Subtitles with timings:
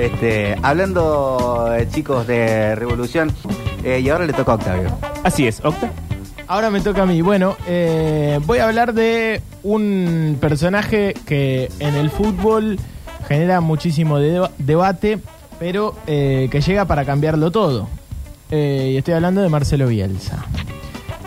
[0.00, 3.30] Este, hablando, eh, chicos, de revolución,
[3.84, 4.90] eh, y ahora le toca a Octavio.
[5.22, 5.90] Así es, Octa.
[6.46, 7.20] Ahora me toca a mí.
[7.20, 12.78] Bueno, eh, voy a hablar de un personaje que en el fútbol
[13.28, 15.18] genera muchísimo deba- debate,
[15.58, 17.86] pero eh, que llega para cambiarlo todo.
[18.50, 20.44] Eh, y estoy hablando de Marcelo Bielsa.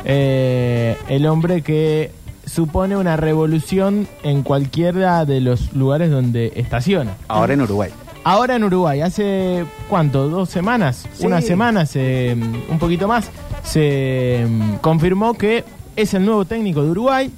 [0.03, 2.11] Eh, el hombre que
[2.45, 7.11] supone una revolución en cualquiera de los lugares donde estaciona.
[7.29, 7.91] Ahora en Uruguay.
[8.25, 11.25] Ahora en Uruguay, hace cuánto, dos semanas, Sí.
[11.25, 12.35] una semana, se,
[12.69, 13.29] un poquito más,
[13.63, 15.65] se mm, confirmó que
[15.97, 17.31] es el nuevo técnico de Uruguay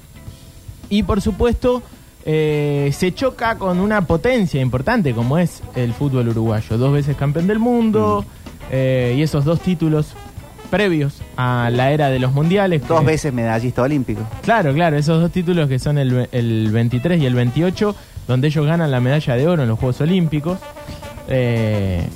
[0.88, 1.82] y por supuesto
[2.24, 7.46] eh, se choca con una potencia importante como es el fútbol uruguayo, dos veces campeón
[7.48, 8.24] del mundo
[8.70, 10.14] eh, y esos dos títulos
[10.70, 12.86] previos a la era de los mundiales.
[12.86, 14.22] Dos que- veces medallista olímpico.
[14.42, 17.94] Claro, claro, esos dos títulos que son el, el 23 y el 28,
[18.28, 20.58] donde ellos ganan la medalla de oro en los Juegos Olímpicos.
[21.28, 22.06] Eh,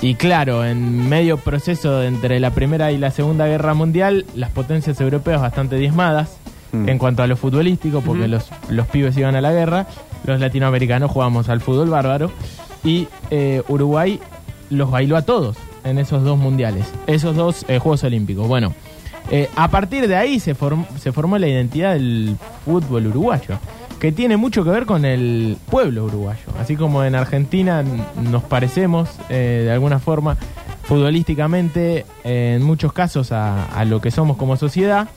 [0.00, 5.00] y claro, en medio proceso entre la Primera y la Segunda Guerra Mundial, las potencias
[5.00, 6.36] europeas bastante diezmadas
[6.70, 6.86] Mm.
[6.86, 9.86] en cuanto a lo futbolístico, porque los, los pibes iban a la guerra,
[10.26, 12.30] los latinoamericanos jugábamos al fútbol bárbaro,
[12.84, 14.20] y eh, Uruguay
[14.68, 18.46] los bailó a todos en esos dos mundiales, esos dos eh, Juegos Olímpicos.
[18.48, 18.74] Bueno,
[19.30, 22.36] eh, a partir de ahí se, form- se formó la identidad del
[22.66, 23.58] fútbol uruguayo,
[24.00, 26.44] que tiene mucho que ver con el pueblo uruguayo.
[26.60, 27.82] Así como en Argentina
[28.30, 30.36] nos parecemos eh, de alguna forma
[30.84, 35.08] futbolísticamente, eh, en muchos casos, a, a lo que somos como sociedad.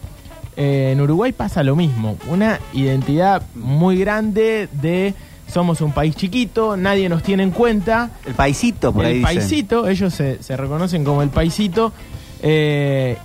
[0.57, 5.13] eh, en Uruguay pasa lo mismo, una identidad muy grande de
[5.47, 9.35] somos un país chiquito, nadie nos tiene en cuenta, El paisito, por ahí el dicen.
[9.37, 11.91] paisito, ellos se, se reconocen como el paisito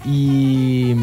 [0.05, 0.95] y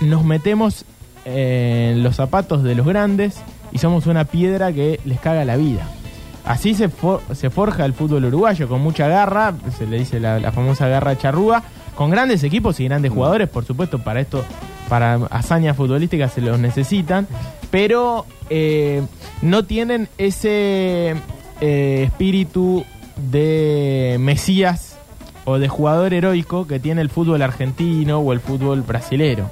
[0.00, 0.84] nos metemos
[1.24, 3.40] en los zapatos de los grandes
[3.72, 5.86] y somos una piedra que les caga la vida.
[6.44, 10.38] Así se, for- se forja el fútbol uruguayo, con mucha garra, se le dice la,
[10.40, 11.62] la famosa garra charrúa,
[11.94, 14.44] con grandes equipos y grandes jugadores, por supuesto, para esto,
[14.88, 17.28] para hazañas futbolísticas se los necesitan,
[17.70, 19.02] pero eh,
[19.40, 21.14] no tienen ese
[21.60, 22.84] eh, espíritu
[23.30, 24.96] de Mesías
[25.44, 29.50] o de jugador heroico que tiene el fútbol argentino o el fútbol brasilero.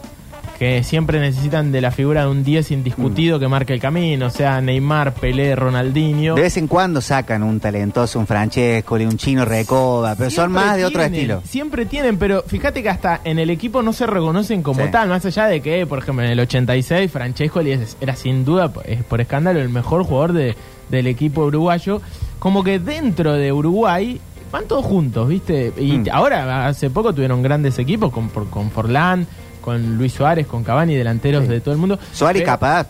[0.60, 4.30] Que siempre necesitan de la figura de un 10 indiscutido que marque el camino, o
[4.30, 6.34] sea, Neymar, Pelé, Ronaldinho.
[6.34, 10.62] De vez en cuando sacan un talentoso, un Francesco, un chino Recoba, pero son Siempre
[10.66, 11.42] más de otro tienen, estilo.
[11.46, 14.90] Siempre tienen, pero fíjate que hasta en el equipo no se reconocen como Sí.
[14.92, 18.86] tal, más allá de que, por ejemplo, en el 86 Francesco era sin duda, por-
[18.86, 20.56] es por escándalo, el mejor jugador de-
[20.90, 22.02] del equipo uruguayo.
[22.38, 24.20] Como que dentro de Uruguay
[24.52, 25.72] van todos juntos, ¿viste?
[25.78, 26.04] Y Mm.
[26.12, 29.26] ahora, hace poco tuvieron grandes equipos con, con Forlán,
[29.60, 31.50] con Luis Suárez, con Cavani, delanteros Sí.
[31.50, 31.98] de todo el mundo.
[32.12, 32.86] Suárez Pero- capaz,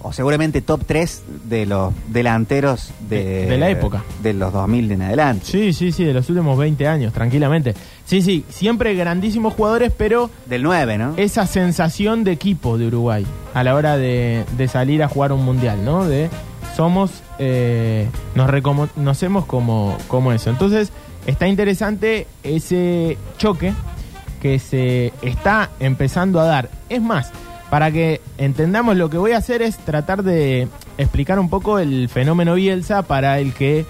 [0.00, 4.04] o seguramente top 3 de los delanteros de, De- de la época.
[4.22, 5.44] De los 2000 en adelante.
[5.44, 7.74] Sí, sí, sí, de los últimos 20 años, tranquilamente.
[8.06, 11.14] Sí, sí, siempre grandísimos jugadores, pero Del 9, ¿no?
[11.16, 15.44] esa sensación de equipo de Uruguay a la hora de, de salir a jugar un
[15.44, 16.04] mundial, ¿no?
[16.06, 16.30] De
[16.76, 17.10] somos,
[17.40, 20.48] eh, nos reconocemos como, como eso.
[20.48, 20.92] Entonces,
[21.26, 23.72] está interesante ese choque
[24.38, 26.70] que se está empezando a dar.
[26.88, 27.30] Es más,
[27.70, 32.08] para que entendamos lo que voy a hacer es tratar de explicar un poco el
[32.08, 33.84] fenómeno Bielsa para el que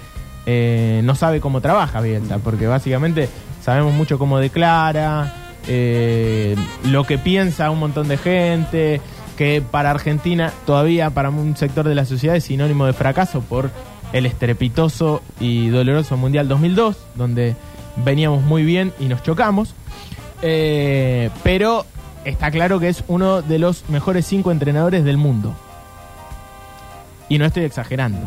[0.47, 3.29] eh, no sabe cómo trabaja Bielsa, porque básicamente
[3.63, 5.35] sabemos mucho cómo declara,
[5.67, 9.01] eh, lo que piensa un montón de gente,
[9.37, 13.71] que para Argentina todavía para un sector de la sociedad es sinónimo de fracaso por
[14.13, 17.55] el estrepitoso y doloroso Mundial 2002, donde
[17.97, 19.75] veníamos muy bien y nos chocamos.
[20.43, 21.85] Eh, pero
[22.25, 25.55] está claro que es uno de los mejores cinco entrenadores del mundo.
[27.29, 28.21] Y no estoy exagerando.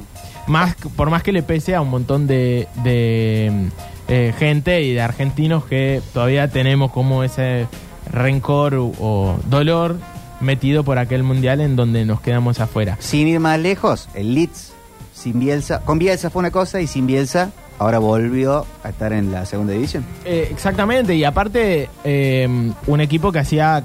[0.48, 3.70] Más, por más que le pese a un montón de, de,
[4.08, 7.68] eh, gente y de argentinos que todavía tenemos como ese
[8.12, 9.98] rencor o, o dolor
[10.40, 12.98] metido por aquel mundial en donde nos quedamos afuera.
[13.00, 14.74] Sin ir más lejos, el Leeds
[15.14, 17.52] sin Bielsa, con Bielsa fue una cosa y sin Bielsa
[17.82, 20.06] ahora volvió a estar en la segunda división.
[20.24, 22.48] Eh, exactamente, y aparte eh,
[22.86, 23.84] un equipo que hacía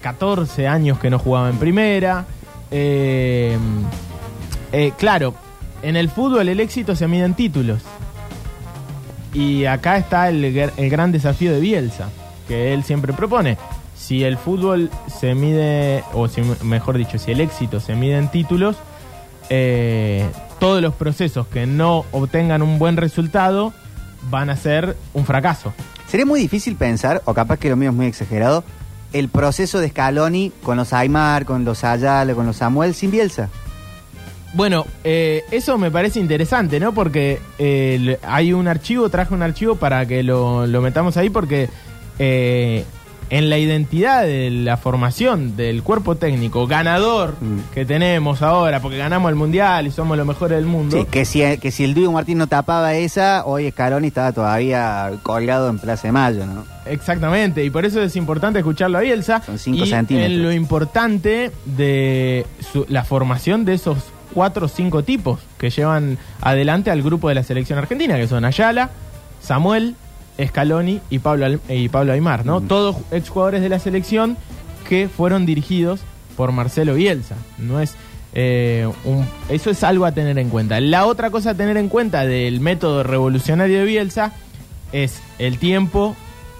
[0.00, 2.24] 14 años que no jugaba en primera.
[2.72, 3.56] Eh,
[4.72, 5.34] eh, claro,
[5.82, 7.82] en el fútbol el éxito se mide en títulos.
[9.32, 12.08] Y acá está el, el gran desafío de Bielsa,
[12.48, 13.58] que él siempre propone.
[13.96, 18.28] Si el fútbol se mide, o si, mejor dicho, si el éxito se mide en
[18.28, 18.76] títulos,
[19.50, 20.26] eh,
[20.66, 23.72] todos los procesos que no obtengan un buen resultado
[24.32, 25.72] van a ser un fracaso.
[26.08, 28.64] Sería muy difícil pensar, o capaz que lo mío es muy exagerado,
[29.12, 33.48] el proceso de Scaloni con los Aymar, con los Ayala, con los Samuel sin Bielsa.
[34.54, 36.90] Bueno, eh, eso me parece interesante, ¿no?
[36.90, 41.68] Porque eh, hay un archivo, traje un archivo para que lo, lo metamos ahí, porque
[42.18, 42.84] eh,
[43.28, 47.72] en la identidad de la formación del cuerpo técnico ganador Mm.
[47.74, 50.96] que tenemos ahora, porque ganamos el mundial y somos los mejores del mundo.
[50.96, 55.10] Sí, que si, que si el Diego Martín no tapaba esa, hoy Scaloni estaba todavía
[55.22, 56.64] colgado en Plaza de Mayo, ¿no?
[56.86, 59.42] Exactamente, y por eso es importante escucharlo a Bielsa.
[59.44, 60.32] Son cinco y centímetros.
[60.32, 63.98] en lo importante de su- la formación de esos
[64.32, 68.44] cuatro o cinco tipos que llevan adelante al grupo de la selección argentina, que son
[68.44, 68.90] Ayala,
[69.40, 69.96] Samuel,
[70.44, 72.60] Scaloni y Pablo, y Pablo Aymar, ¿no?
[72.60, 72.68] Mm.
[72.68, 74.36] Todos exjugadores de la selección
[74.88, 76.00] que fueron dirigidos
[76.36, 77.36] por Marcelo Bielsa.
[77.58, 77.94] No es
[78.38, 80.78] eh, un- eso es algo a tener en cuenta.
[80.80, 84.32] La otra cosa a tener en cuenta del método revolucionario de Bielsa
[84.92, 86.14] es el tiempo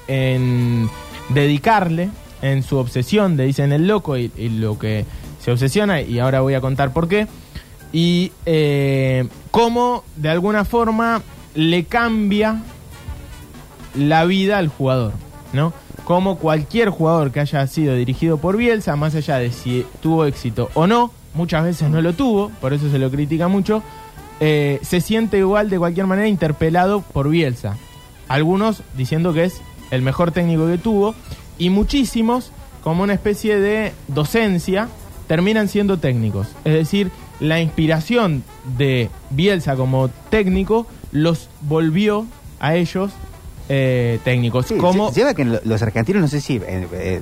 [0.09, 0.89] en
[1.29, 2.09] dedicarle
[2.43, 5.05] en su obsesión, de dicen el loco, y, y lo que
[5.43, 7.27] se obsesiona, y ahora voy a contar por qué,
[7.93, 11.23] y eh, cómo de alguna forma
[11.55, 12.63] le cambia
[13.97, 15.13] la vida al jugador,
[15.53, 15.73] ¿no?
[16.05, 20.71] Como cualquier jugador que haya sido dirigido por Bielsa, más allá de si tuvo éxito
[20.75, 23.83] o no, muchas veces no lo tuvo, por eso se lo critica mucho,
[24.41, 27.77] eh, se siente igual de cualquier manera interpelado por Bielsa.
[28.29, 29.61] Algunos diciendo que es
[29.91, 31.15] el mejor técnico que tuvo
[31.59, 32.51] y muchísimos,
[32.83, 34.89] como una especie de docencia,
[35.27, 36.49] terminan siendo técnicos.
[36.65, 37.11] Es decir,
[37.41, 38.45] la inspiración
[38.77, 42.27] de Bielsa como técnico los volvió
[42.61, 43.13] a ellos
[43.69, 44.67] eh, técnicos.
[44.67, 47.21] Sí, como lle- lleva que lo- los argentinos, no sé si eh, eh,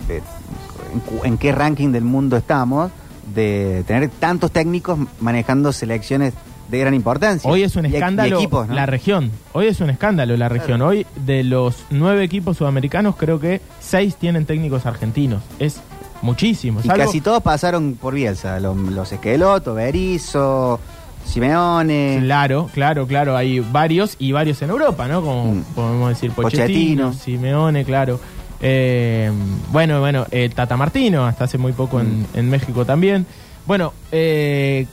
[0.93, 2.91] en, cu- en qué ranking del mundo estamos,
[3.35, 6.35] de tener tantos técnicos manejando selecciones
[6.69, 7.50] de gran importancia.
[7.50, 8.75] Hoy es un escándalo equipos, ¿no?
[8.75, 9.31] la región.
[9.52, 10.81] Hoy es un escándalo la región.
[10.82, 15.43] Hoy de los nueve equipos sudamericanos creo que seis tienen técnicos argentinos.
[15.58, 15.81] Es
[16.23, 16.81] muchísimo.
[16.82, 18.61] Y casi todos pasaron por Bielsa.
[18.61, 20.81] Los, los Esqueloto, Berizzo,
[21.24, 22.18] Simeone.
[22.22, 23.36] Claro, claro, claro.
[23.36, 25.20] Hay varios y varios en Europa, ¿no?
[25.22, 25.62] Como Mm.
[25.74, 26.60] podemos decir Pochettino,
[27.08, 27.12] Pochettino.
[27.12, 28.20] Simeone, claro.
[28.60, 29.30] Eh,
[29.72, 32.26] bueno, bueno, eh, Tata Martino, hasta hace muy poco en, Mm.
[32.34, 33.26] en México también.
[33.66, 34.86] Bueno, eh,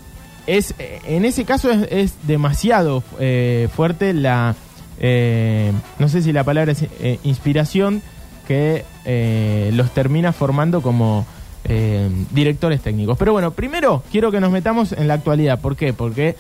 [0.48, 4.56] es en ese caso es, es demasiado eh, fuerte la,
[5.00, 8.02] eh, no sé si la palabra es eh, inspiración
[8.48, 11.26] que eh, los termina formando como
[11.66, 13.18] eh, directores técnicos.
[13.18, 15.60] Pero bueno, primero quiero que nos metamos en la actualidad.
[15.60, 15.94] ¿Por qué?
[15.94, 16.36] Porque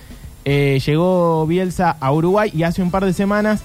[0.46, 3.64] eh, llegó Bielsa a Uruguay y hace un par de semanas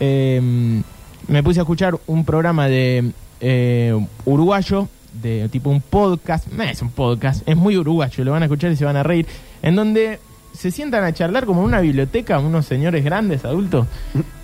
[0.00, 0.82] eh,
[1.26, 4.88] me puse a escuchar un programa de eh, uruguayo,
[5.22, 8.72] de tipo un podcast, no es un podcast, es muy uruguayo, lo van a escuchar
[8.72, 9.26] y se van a reír,
[9.62, 10.18] en donde
[10.52, 13.86] se sientan a charlar como en una biblioteca, unos señores grandes, adultos.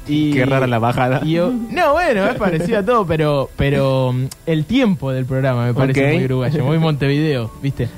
[0.06, 1.20] Y, Qué rara la bajada.
[1.24, 5.66] y yo- no, bueno, es parecido a todo, pero, pero mm, el tiempo del programa
[5.66, 7.88] me parece muy uruguayo, muy Montevideo, ¿viste?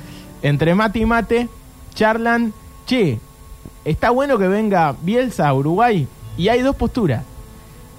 [0.41, 1.49] Entre mate y mate,
[1.93, 2.53] charlan,
[2.85, 3.19] che,
[3.83, 6.07] está bueno que venga Bielsa a Uruguay,
[6.37, 7.23] y hay dos posturas.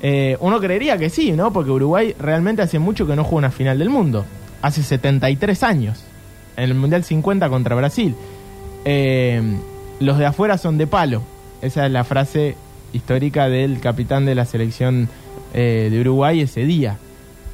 [0.01, 1.53] Eh, uno creería que sí, ¿no?
[1.53, 4.25] Porque Uruguay realmente hace mucho que no juega una final del mundo.
[4.63, 6.05] Hace 73 años.
[6.57, 8.15] En el Mundial 50 contra Brasil.
[8.85, 9.43] Eh,
[10.01, 11.23] los de afuera son de palo.
[11.63, 12.57] Esa es la frase
[12.93, 15.09] histórica del capitán de la selección
[15.55, 16.97] eh, de Uruguay ese día.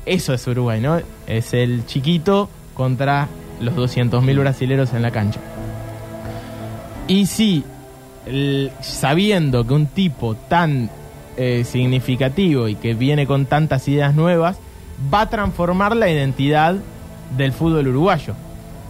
[0.07, 1.01] Eso es Uruguay, ¿no?
[1.27, 3.29] Es el chiquito contra
[3.61, 5.41] los 200.000 brasileros en la cancha.
[7.09, 7.65] Y sí,
[8.27, 10.91] el- sabiendo que un tipo tan
[11.37, 14.57] eh, significativo y que viene con tantas ideas nuevas,
[15.13, 16.77] va a transformar la identidad
[17.37, 18.35] del fútbol uruguayo,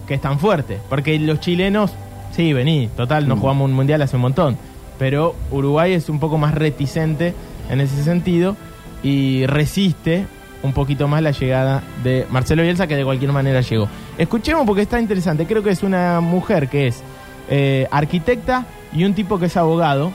[0.06, 0.78] que es tan fuerte.
[0.90, 1.92] Porque los chilenos,
[2.36, 3.40] sí, vení, total, no Mm.
[3.40, 4.58] jugamos un mundial hace un montón.
[4.98, 7.34] Pero Uruguay es un poco más reticente
[7.70, 8.56] en ese sentido
[9.02, 10.26] y resiste
[10.62, 13.86] un poquito más la llegada de Marcelo Bielsa, que de cualquier manera llegó.
[14.16, 15.46] Escuchemos porque está interesante.
[15.46, 17.02] Creo que es una mujer que es
[17.50, 20.12] eh, arquitecta y un tipo que es abogado.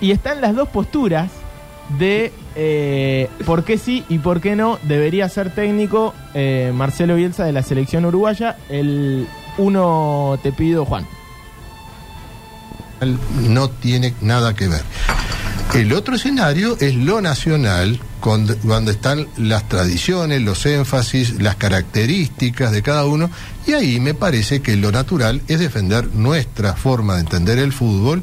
[0.00, 1.30] Y están las dos posturas
[1.98, 7.44] de eh, por qué sí y por qué no debería ser técnico eh, Marcelo Bielsa
[7.44, 8.56] de la selección uruguaya.
[8.68, 9.28] El
[9.58, 11.06] uno te pido, Juan.
[13.06, 14.82] No tiene nada que ver.
[15.74, 17.98] El otro escenario es lo nacional,
[18.62, 23.28] donde están las tradiciones, los énfasis, las características de cada uno,
[23.66, 28.22] y ahí me parece que lo natural es defender nuestra forma de entender el fútbol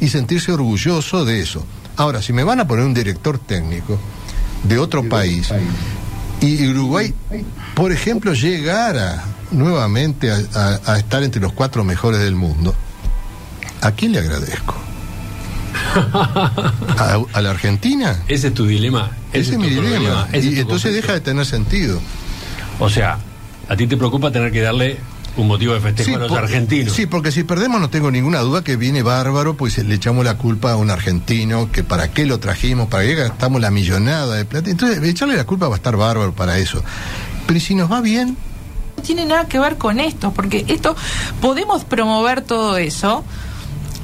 [0.00, 1.66] y sentirse orgulloso de eso.
[1.96, 3.98] Ahora, si me van a poner un director técnico
[4.62, 5.50] de otro país,
[6.40, 7.12] y Uruguay,
[7.74, 12.74] por ejemplo, llegara nuevamente a, a- a estar entre los cuatro mejores del mundo,
[13.82, 14.74] ¿a quién le agradezco?
[16.98, 18.22] ¿A, a la Argentina?
[18.28, 19.10] Ese es tu dilema.
[19.32, 20.28] Ese es mi dilema.
[20.32, 22.00] ese Y entonces deja de tener sentido.
[22.78, 23.18] O sea,
[23.68, 24.98] a ti te preocupa tener que darle
[25.36, 26.92] un motivo de festejo a los por- argentinos.
[26.92, 30.36] Sí, porque si perdemos no tengo ninguna duda que viene bárbaro, pues le echamos la
[30.36, 34.44] culpa a un argentino, que para qué lo trajimos, para qué gastamos la millonada de
[34.44, 34.70] plata.
[34.70, 36.82] Entonces, echarle la culpa va a estar bárbaro para eso.
[37.46, 38.36] Pero si nos va bien,
[38.96, 40.94] no tiene nada que ver con esto, porque esto
[41.40, 43.24] podemos promover todo eso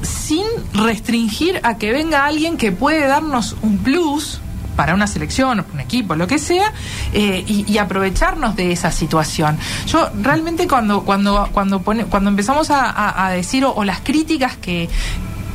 [0.01, 4.39] sin restringir a que venga alguien que puede darnos un plus
[4.75, 6.71] para una selección, un equipo, lo que sea,
[7.11, 9.57] eh, y, aprovecharnos de esa situación.
[9.87, 14.87] Yo realmente cuando cuando cuando pone- cuando empezamos a, decir o las críticas que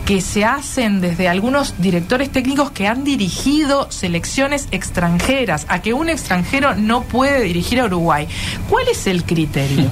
[0.04, 6.10] que se hacen desde algunos directores técnicos que han dirigido selecciones extranjeras, a que un
[6.10, 8.28] extranjero no puede dirigir a Uruguay.
[8.68, 9.90] ¿Cuál es el criterio?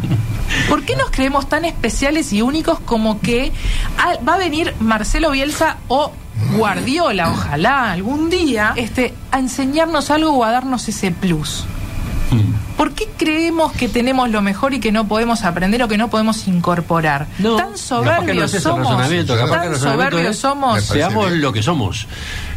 [0.68, 3.52] ¿Por qué nos creemos tan especiales y únicos como que
[4.26, 6.12] va a venir Marcelo Bielsa o
[6.56, 11.64] Guardiola, ojalá algún día, este, a enseñarnos algo o a darnos ese plus?
[12.80, 16.08] ¿Por qué creemos que tenemos lo mejor y que no podemos aprender o que no
[16.08, 17.26] podemos incorporar?
[17.38, 18.88] No, tan no soberbios es somos.
[18.88, 20.70] Tan soberbios somos.
[20.70, 22.06] Parece Seamos lo que somos.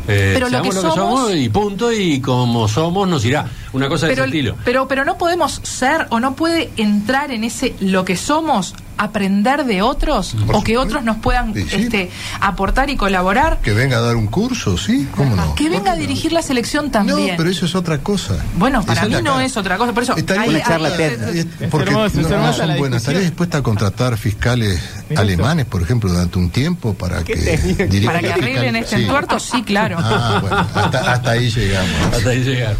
[0.08, 3.48] Eh, Pero lo que lo que somos somos- y punto, y como somos nos irá.
[3.74, 4.56] Una cosa de ese estilo.
[4.64, 9.66] pero pero no podemos ser o no puede entrar en ese lo que somos aprender
[9.66, 10.82] de otros Por o que supuesto.
[10.82, 11.76] otros nos puedan Sí, sí.
[11.84, 15.08] este aportar y colaborar que venga a dar un curso, ¿sí?
[15.16, 15.56] ¿Cómo no?
[15.56, 18.36] que venga a dirigir la selección también No, pero eso es otra cosa.
[18.58, 20.98] Bueno, para Esa mí no es otra cosa, por eso Estaría- ahí- Una charla ahí-
[20.98, 21.48] TED.
[21.70, 23.02] Porque hermoso, es no, son la buenas.
[23.02, 24.82] ¿Estaría dispuesta a contratar fiscales
[25.16, 29.02] alemanes, por ejemplo, durante un tiempo para que dirijan para que la arreglen este Sí.
[29.04, 29.98] entuerto, sí, claro.
[30.00, 31.92] Ah, bueno, hasta, hasta ahí llegamos.
[32.16, 32.76] Hasta ahí llegar.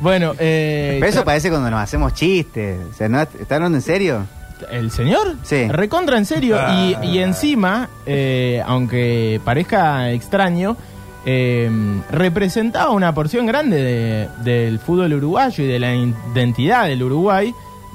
[0.00, 2.78] Bueno, eh, Pero eso parece cuando nos hacemos chistes.
[2.88, 3.20] O sea, ¿no?
[3.20, 4.26] ¿Está hablando en serio?
[4.70, 5.36] ¿El señor?
[5.42, 5.68] Sí.
[5.68, 6.56] Recontra en serio.
[6.72, 10.76] Y, y encima, eh, aunque parezca extraño,
[11.26, 11.70] eh,
[12.10, 17.52] representaba una porción grande de- del fútbol uruguayo y de la identidad del Uruguay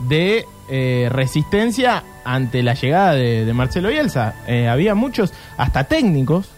[0.08, 4.36] de eh, resistencia ante la llegada de, de Marcelo Bielsa.
[4.48, 6.50] Eh, había muchos, hasta técnicos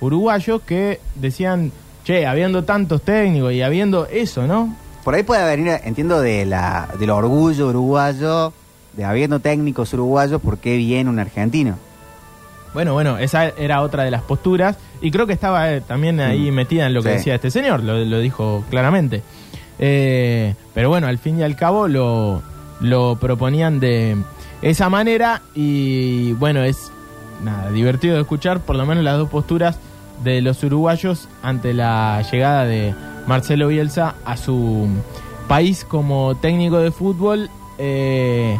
[0.00, 1.72] uruguayos, que decían,
[2.04, 4.74] che, habiendo tantos técnicos y habiendo eso, ¿no?
[5.04, 8.52] Por ahí puede venir, entiendo, de la, del orgullo uruguayo,
[8.96, 11.76] de habiendo técnicos uruguayos, ¿por qué viene un argentino?
[12.74, 16.50] Bueno, bueno, esa era otra de las posturas y creo que estaba eh, también ahí
[16.50, 16.54] Mm.
[16.54, 17.14] metida en lo que Sí.
[17.16, 19.22] decía este señor, lo, lo dijo claramente.
[19.78, 22.42] Eh, pero bueno, al fin y al cabo lo,
[22.80, 24.16] lo proponían de
[24.62, 26.90] esa manera y bueno, es
[27.44, 29.78] nada, divertido de escuchar por lo menos las dos posturas
[30.24, 32.94] de los uruguayos ante la llegada de
[33.26, 34.88] Marcelo Bielsa a su
[35.48, 37.50] país como técnico de fútbol.
[37.78, 38.58] Eh,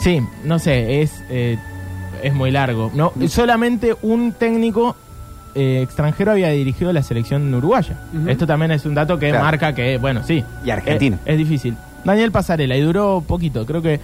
[0.00, 1.58] sí, no sé, es, eh,
[2.22, 2.90] es muy largo.
[2.94, 4.96] No, solamente un técnico
[5.54, 8.00] eh, extranjero había dirigido la selección uruguaya.
[8.26, 9.44] Esto también es un dato que Claro.
[9.44, 10.44] marca que, bueno, sí.
[10.64, 11.16] Y argentino.
[11.24, 11.76] Es, es difícil.
[12.04, 14.00] Daniel Pasarela, y duró poquito, creo que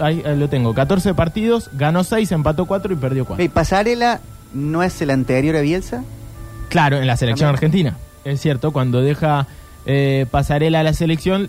[0.00, 3.42] ahí, lo tengo, 14 partidos, ganó 6, empató 4 y perdió 4.
[3.42, 4.20] Ey, ¿Pasarela
[4.54, 6.02] no es el anterior a Bielsa?
[6.70, 7.54] Claro, en la selección También.
[7.56, 7.96] argentina.
[8.24, 9.46] Es cierto, cuando deja
[9.84, 11.48] eh, Pasarela a la selección,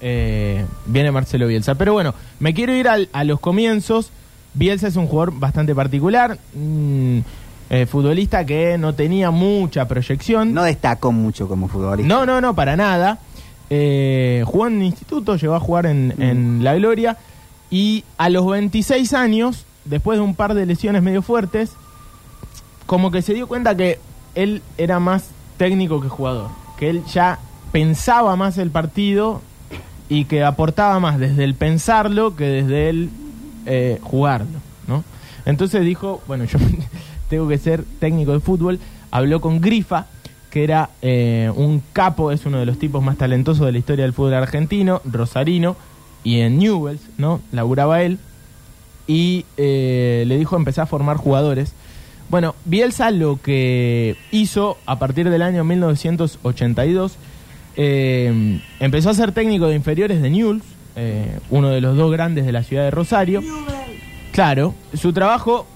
[0.00, 1.74] eh, viene Marcelo Bielsa.
[1.74, 4.10] Pero bueno, me quiero ir al- a los comienzos.
[4.54, 7.18] Bielsa es un jugador bastante particular, mm,
[7.70, 10.54] eh, futbolista que no tenía mucha proyección.
[10.54, 12.08] No destacó mucho como futbolista.
[12.08, 13.18] No, no, no, para nada.
[13.68, 17.16] Eh, jugó en instituto, llegó a jugar en, en La Gloria
[17.70, 21.72] y a los 26 años, después de un par de lesiones medio fuertes,
[22.86, 23.98] como que se dio cuenta que
[24.36, 25.24] él era más
[25.56, 27.40] técnico que jugador, que él ya
[27.72, 29.42] pensaba más el partido
[30.08, 33.10] y que aportaba más desde el pensarlo que desde el
[33.66, 35.04] eh, jugarlo, ¿no?
[35.44, 36.58] Entonces dijo, bueno, yo
[37.28, 38.78] tengo que ser técnico de fútbol,
[39.10, 40.06] habló con Grifa,
[40.50, 44.04] que era eh, un capo, es uno de los tipos más talentosos de la historia
[44.04, 45.76] del fútbol argentino, rosarino,
[46.24, 47.40] y en Newells, ¿no?
[47.52, 48.18] Laburaba él,
[49.06, 51.72] y eh, le dijo empezar a formar jugadores.
[52.28, 57.16] Bueno, Bielsa lo que hizo a partir del año 1982,
[57.76, 60.64] eh, empezó a ser técnico de inferiores de Newell's,
[60.96, 63.42] eh, uno de los dos grandes de la ciudad de Rosario.
[64.32, 65.66] Claro, su trabajo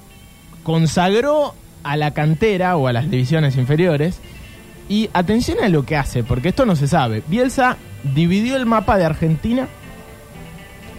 [0.63, 4.19] consagró a la cantera o a las divisiones inferiores.
[4.89, 7.23] Y atención a lo que hace, porque esto no se sabe.
[7.29, 9.69] Bielsa dividió el mapa de Argentina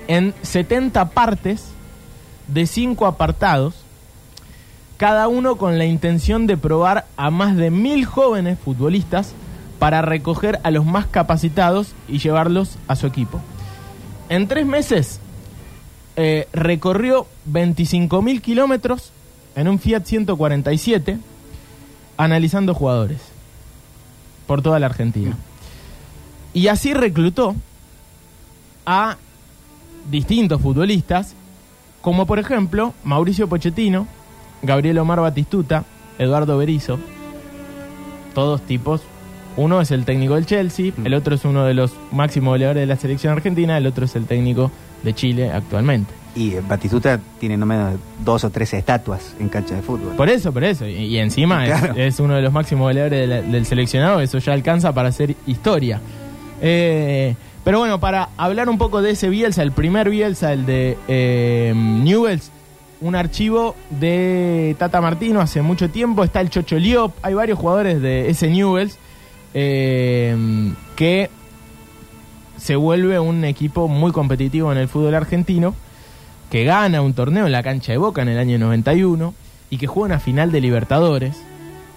[0.08, 1.72] en 70 partes
[2.48, 3.76] de 5 apartados,
[4.96, 9.34] cada uno con la intención de probar a más de mil jóvenes futbolistas
[9.82, 13.42] para recoger a los más capacitados y llevarlos a su equipo.
[14.30, 15.20] En tres meses
[16.16, 19.12] eh, recorrió 25.000 kilómetros
[19.56, 21.18] en un Fiat 147
[22.16, 23.22] analizando jugadores
[24.46, 25.36] por toda la Argentina.
[26.54, 27.56] Y así reclutó
[28.86, 29.18] a
[30.12, 31.34] distintos futbolistas
[32.02, 34.06] como por ejemplo Mauricio Pochettino,
[34.62, 35.86] Gabriel Omar Batistuta,
[36.20, 37.00] Eduardo Berizzo,
[38.36, 39.02] todos tipos.
[39.58, 41.06] Uno es el técnico del Chelsea, Mm.
[41.06, 44.16] el otro es uno de los máximos goleadores de la selección argentina, el otro es
[44.16, 44.72] el técnico
[45.04, 46.14] de Chile actualmente.
[46.36, 50.16] Y eh, Batistuta tiene no menos de dos o tres estatuas en cancha de fútbol.
[50.16, 50.88] Por eso, por eso.
[50.88, 51.66] Y, y encima
[51.98, 55.36] es, uno de los máximos goleadores de la- del seleccionado, eso ya alcanza para hacer
[55.46, 56.00] historia.
[56.62, 60.98] Eh, pero bueno, para hablar un poco de ese Bielsa, el primer Bielsa, el de
[61.08, 62.52] eh, Newells,
[63.02, 68.02] un archivo de Tata Martino hace mucho tiempo, está el Chocho Liop, hay varios jugadores
[68.02, 68.98] de ese Newells
[69.54, 70.36] eh,
[70.96, 71.30] que
[72.58, 75.74] se vuelve un equipo muy competitivo en el fútbol argentino,
[76.50, 79.34] que gana un torneo en la cancha de Boca en el año 91
[79.70, 81.42] y que juega una final de Libertadores,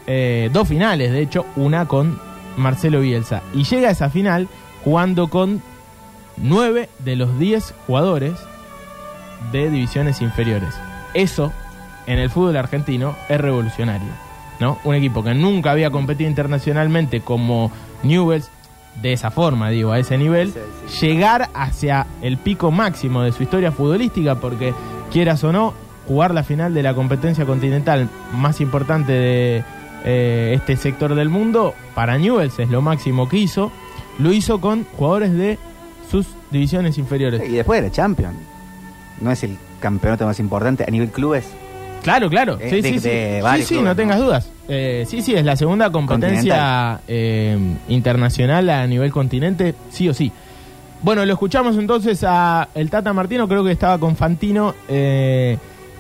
[0.07, 2.19] eh, dos finales de hecho, una con
[2.57, 4.49] Marcelo Bielsa, y llega a esa final
[4.85, 5.61] jugando con
[6.37, 8.35] nueve de los 10 jugadores
[9.53, 10.75] de divisiones inferiores.
[11.13, 11.53] Eso
[12.07, 14.24] en el fútbol argentino es revolucionario.
[14.61, 14.79] ¿No?
[14.85, 17.71] Un equipo que nunca había competido internacionalmente como
[18.03, 18.51] Newells,
[19.01, 20.53] de esa forma, digo, a ese nivel,
[20.87, 24.73] Sí, llegar hacia el pico máximo de su historia futbolística, porque
[25.11, 25.75] quieras o no,
[26.07, 29.65] jugar la final de la competencia continental más importante de
[30.05, 33.73] eh, este sector del mundo, para Newells es lo máximo que hizo,
[34.19, 35.59] lo hizo con jugadores de
[36.11, 37.43] sus divisiones inferiores.
[37.49, 38.35] Y después era Champion.
[39.21, 41.47] No es el campeonato más importante a nivel clubes.
[42.05, 42.59] Claro, claro.
[42.61, 43.09] Eh, Sí, de- sí, sí.
[43.09, 44.49] de Sí, sí, no tengas dudas.
[44.69, 47.59] Eh, sí, sí, es la segunda competencia eh,
[47.89, 50.31] internacional a nivel continente, sí o sí.
[51.03, 55.57] Bueno, lo escuchamos entonces a el Tata Martino, creo que estaba con Fantino eh,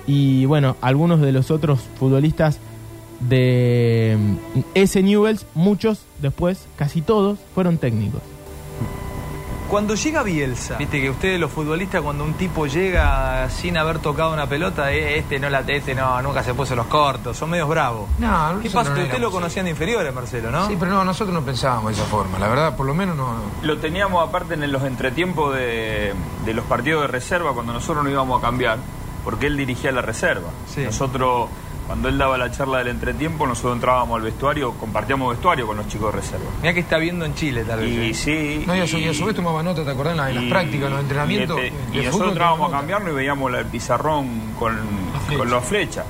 [0.06, 2.58] y bueno, algunos de los otros futbolistas
[3.20, 4.16] de
[4.54, 8.20] mm, ese Newells, muchos después, casi todos, fueron técnicos.
[9.74, 14.32] Cuando llega Bielsa, viste que ustedes los futbolistas cuando un tipo llega sin haber tocado
[14.32, 17.68] una pelota, eh, este no la este no, nunca se puso los cortos, son medios
[17.68, 18.08] bravos.
[18.20, 18.94] No, ¿Qué pasa?
[18.94, 20.68] no Usted lo conocían de inferiores, Marcelo, ¿no?
[20.68, 22.38] Sí, pero no, nosotros no pensábamos de esa forma.
[22.38, 23.34] La verdad, por lo menos no.
[23.62, 26.14] Lo teníamos aparte en los entretiempos de,
[26.46, 28.78] de los partidos de reserva cuando nosotros no íbamos a cambiar,
[29.24, 30.50] porque él dirigía la reserva.
[30.72, 30.82] Sí.
[30.82, 31.48] Nosotros,
[31.86, 35.86] cuando él daba la charla del entretiempo, nosotros entrábamos al vestuario, compartíamos vestuario con los
[35.88, 36.46] chicos de reserva.
[36.62, 37.90] Mira que está viendo en Chile, tal vez.
[37.90, 38.14] Y ¿eh?
[38.14, 38.64] sí.
[38.66, 40.12] No, y a su, y a su vez tomaba nota, ¿te acordás?
[40.12, 41.58] En, la- en las y- prácticas, en los entrenamientos.
[41.58, 44.78] Y, este- y fútbol, nosotros entrábamos a cambiarnos y veíamos la- el pizarrón con,
[45.26, 45.38] flecha.
[45.38, 46.04] con las flechas.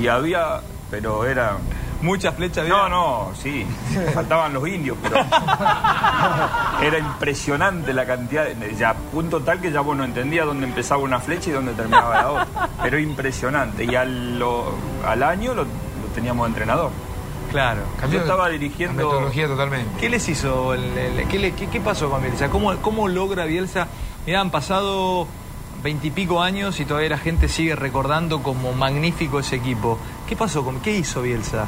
[0.00, 0.60] Y había,
[0.90, 1.56] pero era.
[2.02, 3.66] Muchas flechas No, no, sí,
[4.14, 5.16] faltaban los indios, pero
[6.82, 11.02] era impresionante la cantidad, de, ya punto tal que ya vos no entendía dónde empezaba
[11.02, 12.68] una flecha y dónde terminaba la otra.
[12.82, 13.84] Pero impresionante.
[13.84, 14.72] Y al, lo-
[15.06, 15.68] al año lo, lo
[16.14, 16.90] teníamos de entrenador.
[17.50, 17.82] Claro.
[18.00, 18.94] Cambió Yo estaba La dirigiendo.
[18.96, 19.90] metodología totalmente.
[20.00, 20.72] ¿Qué les hizo?
[20.74, 22.48] el- el- qué, le- qué- qué pasó con Bielsa?
[22.48, 23.88] ¿Cómo, ¿Cómo logra Bielsa?
[24.26, 25.26] Mirá, han pasado
[25.82, 29.98] veintipico años y todavía la gente sigue recordando como magnífico ese equipo.
[30.30, 31.66] ¿Qué pasó con qué hizo Bielsa?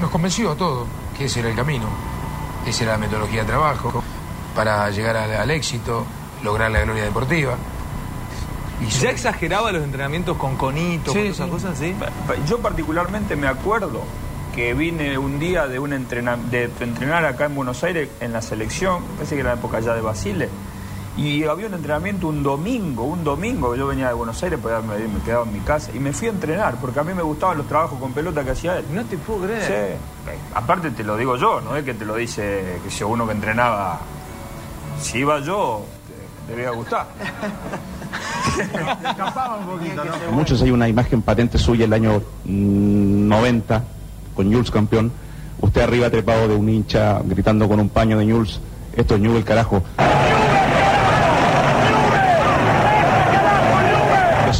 [0.00, 1.86] Nos convenció a todos que ese era el camino.
[2.66, 4.02] Esa era la metodología de trabajo
[4.56, 6.04] para llegar al, al éxito,
[6.42, 7.54] lograr la gloria deportiva.
[8.80, 11.50] Y ¿Ya sobre- exageraba los entrenamientos con conito, Sí, con esas sí.
[11.52, 11.94] cosas, sí?
[12.48, 14.02] Yo particularmente me acuerdo
[14.52, 18.42] que vine un día de un entrena- de entrenar acá en Buenos Aires en la
[18.42, 20.48] selección, parece que era la época ya de Basile,
[21.16, 24.96] y había un entrenamiento un domingo, un domingo, yo venía de Buenos Aires, pues me,
[25.08, 27.58] me quedaba en mi casa, y me fui a entrenar, porque a mí me gustaban
[27.58, 28.86] los trabajos con pelota que hacía él.
[28.92, 29.98] No te puedo creer.
[30.26, 30.32] Sí.
[30.54, 33.32] Aparte te lo digo yo, no es que te lo dice que si uno que
[33.32, 34.00] entrenaba,
[35.00, 35.84] si iba yo,
[36.46, 37.06] te debía gustar.
[40.28, 43.84] En muchos hay una imagen patente suya el año mm, 90
[44.34, 45.12] con Jules campeón.
[45.60, 48.60] Usted arriba trepado de un hincha gritando con un paño de Jules.
[48.96, 49.82] Esto es Newell carajo.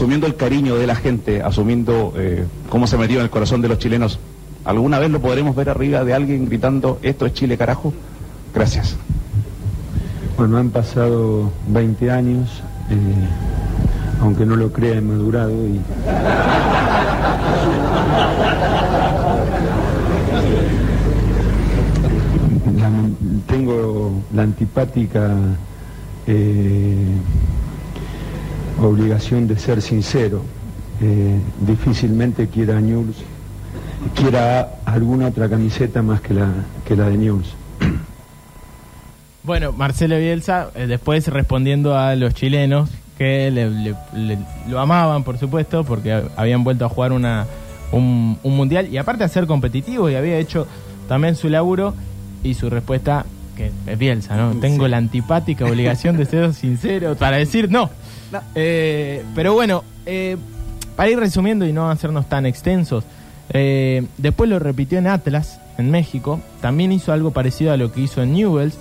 [0.03, 3.69] Asumiendo el cariño de la gente, asumiendo eh, cómo se metió en el corazón de
[3.69, 4.19] los chilenos.
[4.65, 7.95] ¿Alguna vez lo podremos ver arriba de alguien gritando esto es Chile carajo?
[8.53, 8.97] Gracias.
[10.37, 12.51] Bueno, han pasado 20 años,
[12.91, 12.97] eh,
[14.21, 15.81] aunque no lo crea, he madurado y...
[23.47, 25.31] Tengo la antipática
[26.27, 26.97] eh,
[28.87, 30.43] obligación de ser sincero.
[31.01, 33.17] Eh, difícilmente quiera News,
[34.15, 36.49] quiera alguna otra camiseta más que la,
[36.87, 37.55] que la de News.
[39.45, 45.25] Bueno, Marcelo Bielsa, eh, después respondiendo a los chilenos que le- le- le- lo amaban,
[45.25, 47.47] por supuesto, porque ha- habían vuelto a jugar una,
[47.91, 50.67] un, un mundial y aparte a ser competitivo y había hecho
[51.09, 51.95] también su laburo
[52.45, 54.53] y su respuesta, que es Bielsa, ¿no?
[54.61, 57.91] Tengo la antipática obligación de ser sincero para decir no.
[58.55, 60.37] Eh, pero bueno, eh,
[60.97, 63.05] para ir resumiendo y no hacernos tan extensos,
[63.51, 66.41] eh, después lo repitió en Atlas, en México.
[66.61, 68.79] También hizo algo parecido a lo que hizo en Newells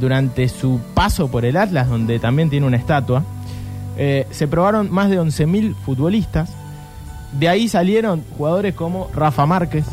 [0.00, 3.22] durante su paso por el Atlas, donde también tiene una estatua.
[3.96, 6.50] Se probaron más de 11.000 futbolistas.
[7.38, 9.84] De ahí salieron jugadores como Rafa Márquez,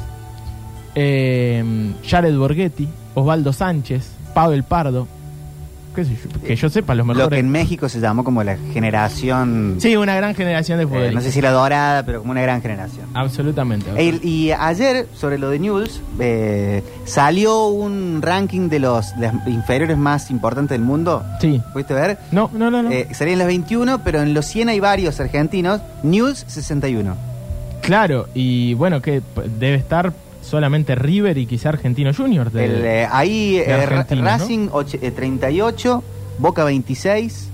[0.96, 5.08] Jared Borghetti, Osvaldo Sánchez, Pavel Pardo.
[5.98, 7.40] Qué sé yo, que yo sepa, los Lo que mejores.
[7.40, 9.78] en México se llamó como la generación.
[9.80, 11.16] Sí, una gran generación de eh, futbolistas.
[11.16, 13.08] no sé si la dorada, pero como una gran generación.
[13.14, 13.90] Absolutamente.
[13.98, 19.48] El- y ayer, sobre lo de News, eh, salió un ranking de los de las
[19.48, 21.24] inferiores más importantes del mundo.
[21.42, 21.62] Sí.
[21.74, 22.20] ¿Pudiste ver?
[22.32, 22.84] No, no, no.
[22.84, 22.92] no.
[22.92, 25.82] Eh, salían los 21, pero en los 100 hay varios argentinos.
[26.04, 27.16] News 61.
[27.82, 29.22] Claro, y bueno, que
[29.60, 30.14] debe estar
[30.48, 32.52] solamente River y quizá Argentino Junior.
[32.52, 33.86] de- El, eh, ahí de eh.
[33.86, 36.04] Racing och- eh, 38,
[36.40, 37.50] Boca 26,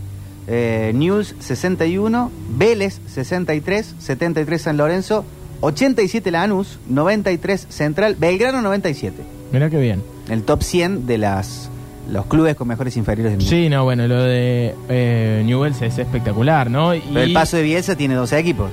[0.47, 5.25] eh, News 61, Vélez 63, 73 San Lorenzo,
[5.62, 9.23] 87 Lanús, 93 Central, Belgrano 97.
[9.51, 10.03] Mirá qué bien.
[10.29, 11.69] El top 100 de las
[12.12, 13.49] los clubes con mejores inferiores del mundo.
[13.49, 16.93] Sí, no, bueno, lo de eh, Newell's es espectacular, ¿no?
[16.93, 18.71] Y, Pero el paso de Bielsa tiene 12 equipos.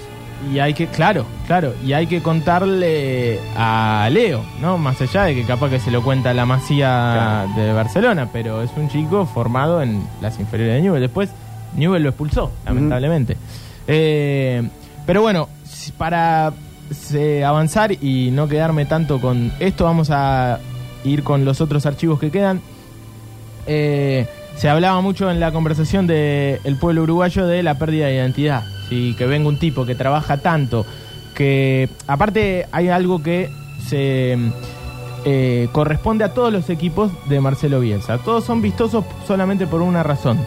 [0.53, 4.79] Y hay que, claro, claro, y hay que contarle a Leo, ¿no?
[4.79, 8.71] Más allá de que capaz que se lo cuenta la masía de Barcelona, pero es
[8.77, 11.01] un chico formado en las inferiores de Newell.
[11.03, 11.31] Después
[11.77, 13.37] Newell lo expulsó, lamentablemente.
[13.87, 14.63] Eh,
[15.07, 15.49] pero bueno,
[15.99, 16.53] para
[16.91, 20.59] se- avanzar y no quedarme tanto con esto, vamos a
[21.05, 22.61] ir con los otros archivos que quedan.
[23.67, 24.27] Eh,
[24.57, 28.65] se hablaba mucho en la conversación del pueblo uruguayo de la pérdida de identidad.
[28.91, 29.15] ¿Sí?
[29.17, 30.85] Que venga un tipo que trabaja tanto,
[31.35, 33.51] que aparte hay algo que
[33.87, 34.37] se
[35.25, 38.19] eh, corresponde a todos los equipos de Marcelo Bielsa.
[38.19, 40.39] Todos son vistosos solamente por una razón.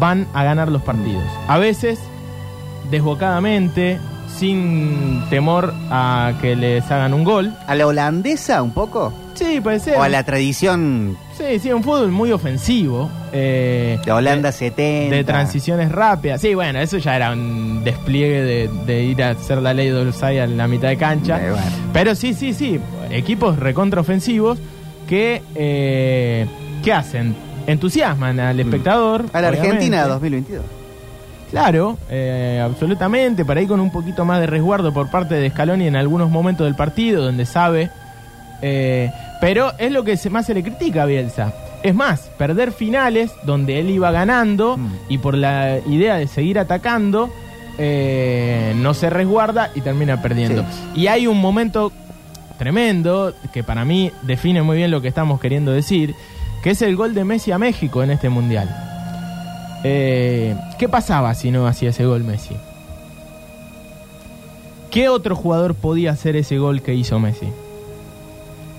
[0.00, 1.22] Van a ganar los partidos.
[1.46, 2.00] A veces
[2.90, 4.00] desbocadamente,
[4.38, 7.54] sin temor a que les hagan un gol.
[7.66, 9.12] ¿A la holandesa un poco?
[9.34, 9.96] Sí, puede ser.
[9.96, 13.10] ¿O a la tradición Sí, sí, un fútbol muy ofensivo.
[13.32, 15.14] eh, de Holanda 70?
[15.16, 16.40] de transiciones rápidas.
[16.40, 20.06] Sí, bueno, eso ya era un despliegue de, de ir a hacer la ley de
[20.06, 21.44] offside a la mitad de cancha.
[21.44, 21.66] Eh, bueno.
[21.92, 22.78] Pero sí, sí, sí,
[23.10, 24.58] equipos recontraofensivos
[25.08, 26.46] que, eh,
[26.84, 27.34] ¿qué hacen?
[27.66, 29.24] Entusiasman al espectador.
[29.32, 30.08] A la Argentina obviamente.
[30.10, 30.64] 2022.
[31.50, 35.86] Claro, eh, absolutamente, para ir con un poquito más de resguardo por parte de Scaloni
[35.86, 37.90] en algunos momentos del partido, donde sabe.
[38.62, 41.52] eh, pero es lo que más se le critica a Bielsa.
[41.82, 44.88] Es más, perder finales donde él iba ganando Mm.
[45.10, 47.30] y por la idea de seguir atacando,
[47.76, 50.64] eh, no se resguarda y termina perdiendo.
[50.94, 51.92] Y hay un momento
[52.58, 56.14] tremendo que para mí define muy bien lo que estamos queriendo decir,
[56.62, 58.68] que es el gol de Messi a México en este mundial.
[59.84, 62.56] Eh, ¿Qué pasaba si no hacía ese gol Messi?
[64.90, 67.48] ¿Qué otro jugador podía hacer ese gol que hizo Messi?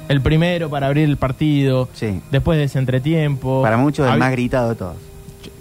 [0.07, 2.21] El primero para abrir el partido, Sí.
[2.31, 3.61] después de ese entretiempo.
[3.61, 4.95] Para muchos el más gritado de todos.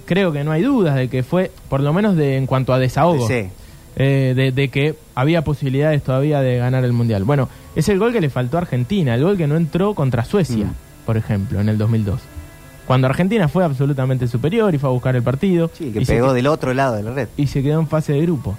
[0.06, 2.78] Creo que no hay dudas de que fue, por lo menos de en cuanto a
[2.78, 3.48] desahogo, Sí.
[3.96, 7.24] eh, de, de que había posibilidades todavía de ganar el Mundial.
[7.24, 10.24] Bueno, es el gol que le faltó a Argentina, el gol que no entró contra
[10.24, 10.74] Suecia, Mm.
[11.06, 12.20] por ejemplo, en el 2002.
[12.86, 15.70] Cuando Argentina fue absolutamente superior y fue a buscar el partido.
[15.72, 17.28] Sí, que y pegó del otro lado de la red.
[17.36, 18.56] y se quedó en fase de grupo.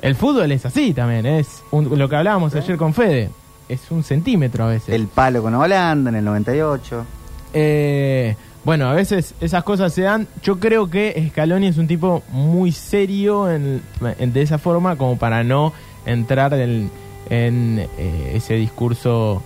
[0.00, 3.30] El fútbol es así también, es un- lo que hablábamos ayer con Fede,
[3.68, 4.94] es un centímetro a veces.
[4.94, 7.04] El palo con Holanda en el 98.
[7.52, 10.26] Eh, bueno, a veces esas cosas se dan.
[10.42, 13.82] Yo creo que Scaloni es un tipo muy serio en,
[14.18, 15.72] en- de esa forma como para no
[16.06, 16.90] entrar en,
[17.28, 19.42] en, eh, ese discurso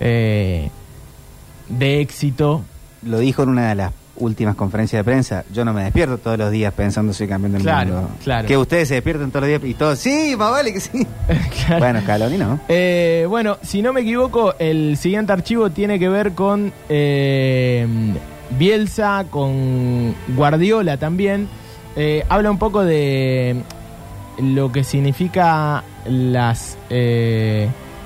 [0.00, 0.70] eh,
[1.68, 2.62] de éxito.
[3.04, 5.44] Lo dijo en una de las últimas conferencias de prensa.
[5.52, 8.10] Yo no me despierto todos los días pensando soy campeón del Claro, mundo.
[8.22, 8.46] claro.
[8.46, 11.06] Que ustedes se despierten todos los días y todos, sí, más vale que sí.
[11.66, 11.80] Claro.
[11.80, 12.60] Bueno, Scaloni no.
[12.68, 17.86] Eh, bueno, si no me equivoco, el siguiente archivo tiene que ver con eh,
[18.58, 21.48] Bielsa, con Guardiola también.
[21.96, 23.56] Eh, habla un poco de
[24.38, 26.76] lo que significa las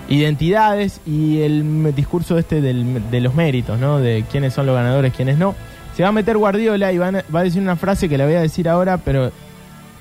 [0.09, 3.99] identidades y el discurso este del- de los méritos, ¿no?
[3.99, 5.55] De quiénes son los ganadores, quiénes no.
[5.97, 8.25] Se va a meter Guardiola y van a- va a decir una frase que la
[8.25, 9.31] voy a decir ahora, pero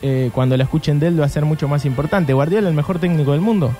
[0.04, 2.32] eh, cuando la escuchen de él va a ser mucho más importante.
[2.34, 3.72] Guardiola, el mejor técnico del mundo.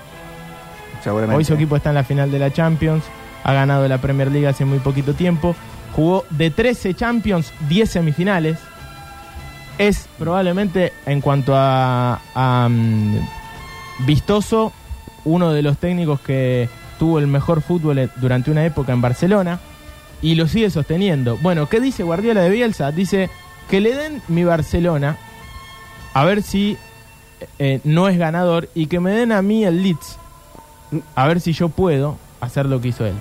[1.04, 1.36] Seguramente.
[1.36, 3.04] Hoy su equipo está en la final de la Champions,
[3.44, 5.54] ha ganado la Premier League hace muy poquito tiempo,
[5.94, 8.58] jugó de 13 Champions, 10 semifinales.
[9.78, 13.14] Es probablemente, en cuanto a, a, mm,
[14.06, 14.72] vistoso,
[15.28, 19.60] uno de los técnicos que tuvo el mejor fútbol durante una época en Barcelona
[20.20, 21.36] y lo sigue sosteniendo.
[21.38, 22.90] Bueno, ¿qué dice Guardiola de Bielsa?
[22.90, 23.30] Dice
[23.70, 25.16] que le den mi Barcelona
[26.14, 26.76] a ver si
[27.58, 30.18] eh, no es ganador y que me den a mí el Leeds.
[31.14, 33.14] A ver si yo puedo hacer lo que hizo él.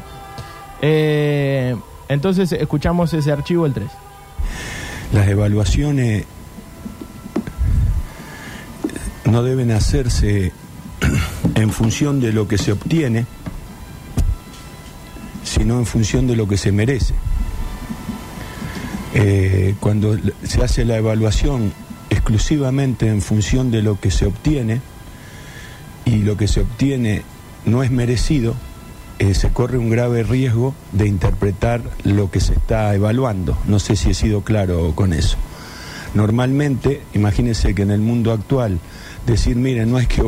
[0.81, 1.75] Eh,
[2.07, 3.87] entonces escuchamos ese archivo el 3.
[5.13, 6.25] Las evaluaciones
[9.25, 10.51] no deben hacerse
[11.57, 13.25] en función de lo que se obtiene,
[15.43, 17.15] sino en función de lo que se merece.
[19.15, 21.73] Eh, cuando se hace la evaluación
[22.11, 24.81] exclusivamente en función de lo que se obtiene
[26.05, 27.23] y lo que se obtiene
[27.65, 28.53] no es merecido,
[29.17, 33.57] eh, se corre un grave riesgo de interpretar lo que se está evaluando.
[33.65, 35.37] No sé si he sido claro con eso.
[36.13, 38.79] Normalmente, imagínense que en el mundo actual
[39.27, 40.21] decir, miren, no hay que,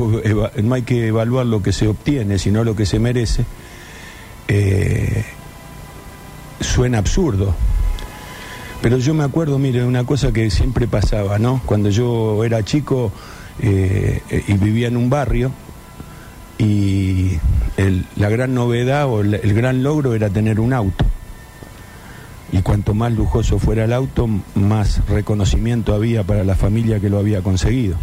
[0.62, 3.46] no hay que evaluar lo que se obtiene, sino lo que se merece,
[4.48, 5.26] eh,
[6.60, 7.56] suena absurdo.
[8.82, 11.62] Pero yo me acuerdo, mire, una cosa que siempre pasaba, ¿no?
[11.66, 13.12] Cuando yo era chico
[13.60, 15.52] eh, y vivía en un barrio,
[16.60, 17.40] y
[18.18, 21.06] la gran novedad o el, gran logro era tener un auto.
[22.52, 27.18] Y cuanto más lujoso fuera el auto, más reconocimiento había para la familia que lo
[27.18, 27.96] había conseguido.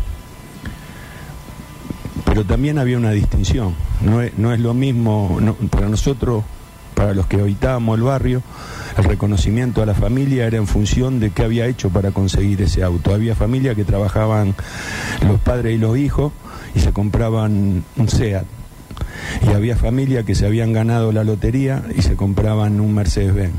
[2.37, 3.75] Pero también había una distinción.
[4.03, 6.45] No es, no es lo mismo, para nosotros,
[6.93, 8.43] para los que habitábamos el barrio,
[8.99, 12.83] el reconocimiento a la familia era en función de qué había hecho para conseguir ese
[12.83, 13.15] auto.
[13.15, 14.55] Había familias que trabajaban
[15.27, 16.31] los padres y los hijos
[16.75, 18.45] y se compraban un SEAT.
[19.49, 23.55] Y había familias que se habían ganado la lotería y se compraban un Mercedes-Benz.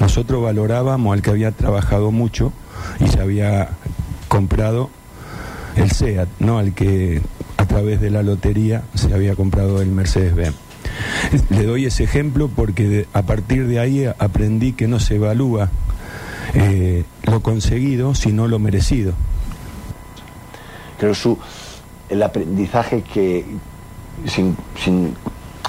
[0.00, 2.52] Nosotros valorábamos al que había trabajado mucho
[2.98, 3.68] y se había
[4.26, 4.90] comprado
[5.76, 7.22] el SEAT, no al que
[7.78, 10.56] través de la lotería se había comprado el Mercedes-Benz.
[11.50, 15.68] Le doy ese ejemplo porque de- a partir de ahí aprendí que no se evalúa
[16.54, 19.12] eh, lo conseguido, sino lo merecido.
[20.98, 21.38] Creo su
[22.08, 23.44] el aprendizaje que
[24.26, 25.14] sin, sin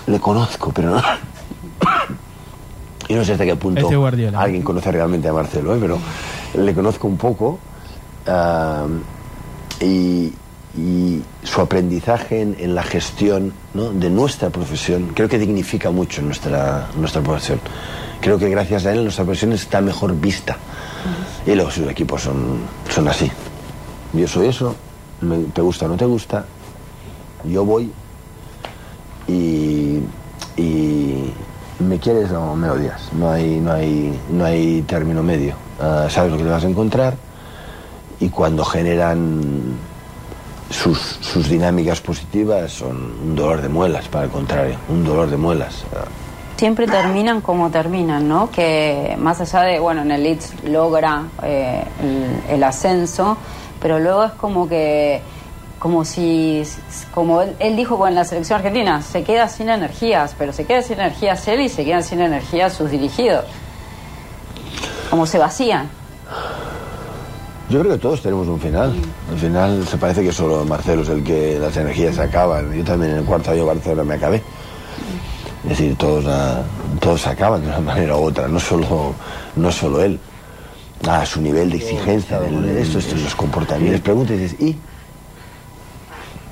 [0.08, 0.98] le conozco, pero no.
[3.08, 4.42] y no sé hasta qué punto Este Guardiola.
[4.42, 5.78] alguien conoce realmente a Marcelo, ¿eh?
[5.80, 6.00] pero
[6.56, 7.60] le conozco un poco
[8.26, 8.88] ah,
[9.80, 10.34] y,
[10.78, 16.90] y su aprendizaje en, en la gestión de nuestra profesión creo que dignifica mucho nuestra,
[16.96, 17.60] nuestra profesión.
[18.22, 20.58] Creo que gracias a él nuestra profesión está mejor vista.
[21.46, 23.32] Y luego sus equipos son, son así.
[24.14, 24.76] Yo soy eso,
[25.54, 26.46] te gusta o no te gusta,
[27.46, 27.92] yo voy
[29.28, 30.00] y,
[30.58, 31.34] y
[31.80, 33.10] me quieres o me odias.
[33.14, 35.54] No hay, no hay, no hay término medio.
[35.80, 37.16] Ah, sabes lo que te vas a encontrar
[38.20, 39.78] y cuando generan
[40.70, 45.38] sus, sus dinámicas positivas son un dolor de muelas, para el contrario, un dolor de
[45.38, 45.84] muelas.
[46.58, 48.52] Siempre terminan como terminan, ¿no?
[48.52, 51.84] Que más allá de, bueno, en el Leeds logra eh,
[52.50, 53.38] el, ascenso,
[53.82, 55.22] pero luego es como que,
[55.80, 56.64] como si,
[57.14, 61.00] como él, dijo en la selección argentina, se queda sin energías, pero se queda sin
[61.00, 63.46] energías él y se quedan sin energías sus dirigidos.
[65.10, 65.90] Como se vacían.
[67.70, 68.96] Yo creo que todos tenemos un final.
[69.30, 72.74] Al final se parece que solo Marcelo es el que las energías se acaban.
[72.74, 74.42] Yo también en el cuarto año de Barcelona me acabé.
[75.64, 76.64] Es decir, todos, ah,
[77.00, 79.14] todos se acaban de una manera u otra, no solo,
[79.56, 80.20] no solo él.
[81.08, 84.02] A su nivel de exigencia, del, esto, esto, los comportamientos.
[84.02, 84.76] Preguntas y dices, ¿y?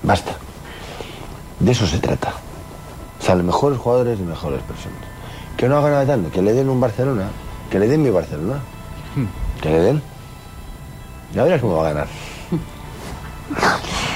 [0.03, 0.34] Basta.
[1.60, 2.34] De eso se trata.
[3.19, 4.99] Salen mejores jugadores y mejores personas.
[5.58, 7.30] Que no hagan nada tanto, que le den un Barcelona,
[7.69, 8.60] que le den mi Barcelona.
[9.62, 10.01] Que le den.
[11.34, 12.08] Ya verás cómo va a ganar.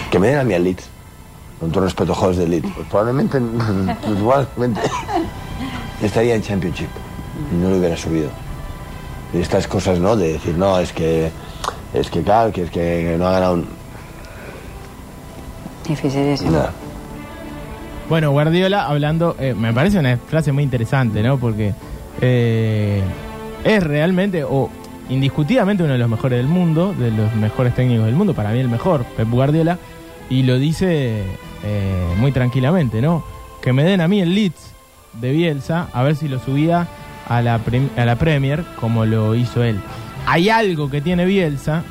[0.09, 0.89] Que me den a mí al Leeds.
[1.59, 2.69] Con todo respeto a jugadores del Leeds.
[2.75, 3.39] Pues probablemente,
[4.07, 4.81] igualmente,
[6.01, 6.89] estaría en Championship.
[7.51, 8.29] Y no lo hubiera subido.
[9.33, 10.15] Y estas cosas, ¿no?
[10.15, 11.31] De decir, no, es que,
[11.93, 13.67] es que claro, que es que no ha ganado un...
[15.87, 16.51] Dificilísimo.
[16.51, 16.73] Nada.
[18.09, 21.37] Bueno, Guardiola hablando, eh, me parece una frase muy interesante, ¿no?
[21.37, 21.73] Porque
[22.19, 23.01] eh,
[23.63, 24.69] es realmente, o
[25.11, 28.59] indiscutidamente, uno de los mejores del mundo, de los mejores técnicos del mundo, para mí
[28.59, 29.77] el mejor, Pep Guardiola,
[30.29, 31.23] y lo dice
[31.63, 33.23] eh, muy tranquilamente, ¿no?
[33.61, 34.71] Que me den a mí el Leeds
[35.19, 36.87] de Bielsa, a ver si lo subía
[37.27, 37.59] a la,
[37.97, 39.79] a la Premier como lo hizo él.
[40.25, 41.83] Hay algo que tiene Bielsa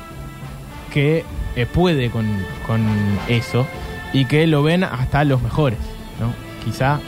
[0.91, 1.23] que
[1.55, 2.25] eh, puede con,
[2.65, 2.83] con
[3.27, 3.67] eso
[4.13, 5.79] y que lo ven hasta los mejores,
[6.19, 6.33] ¿no?
[6.65, 6.99] Quizá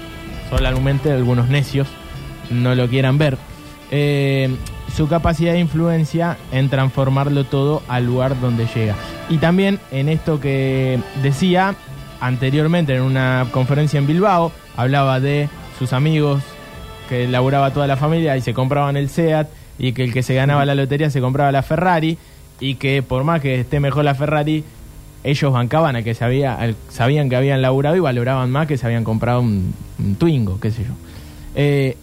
[0.50, 1.88] solamente algunos necios
[2.52, 3.38] no lo quieran ver.
[3.90, 4.56] Eh,
[4.96, 8.96] su capacidad de influencia en transformarlo todo al lugar donde llega.
[9.30, 11.76] Y también en esto que decía
[12.22, 16.42] anteriormente en una conferencia en Bilbao, hablaba de sus amigos
[17.10, 19.48] que laburaba toda la familia y se compraban el SEAT
[19.80, 22.18] y que el que se ganaba la lotería se compraba la Ferrari
[22.60, 24.64] y que por más que esté mejor la Ferrari,
[25.24, 29.04] ellos bancaban a que al- sabían que habían laburado y valoraban más que se habían
[29.04, 30.92] comprado un, un Twingo, qué sé yo.
[31.56, 31.98] Eh,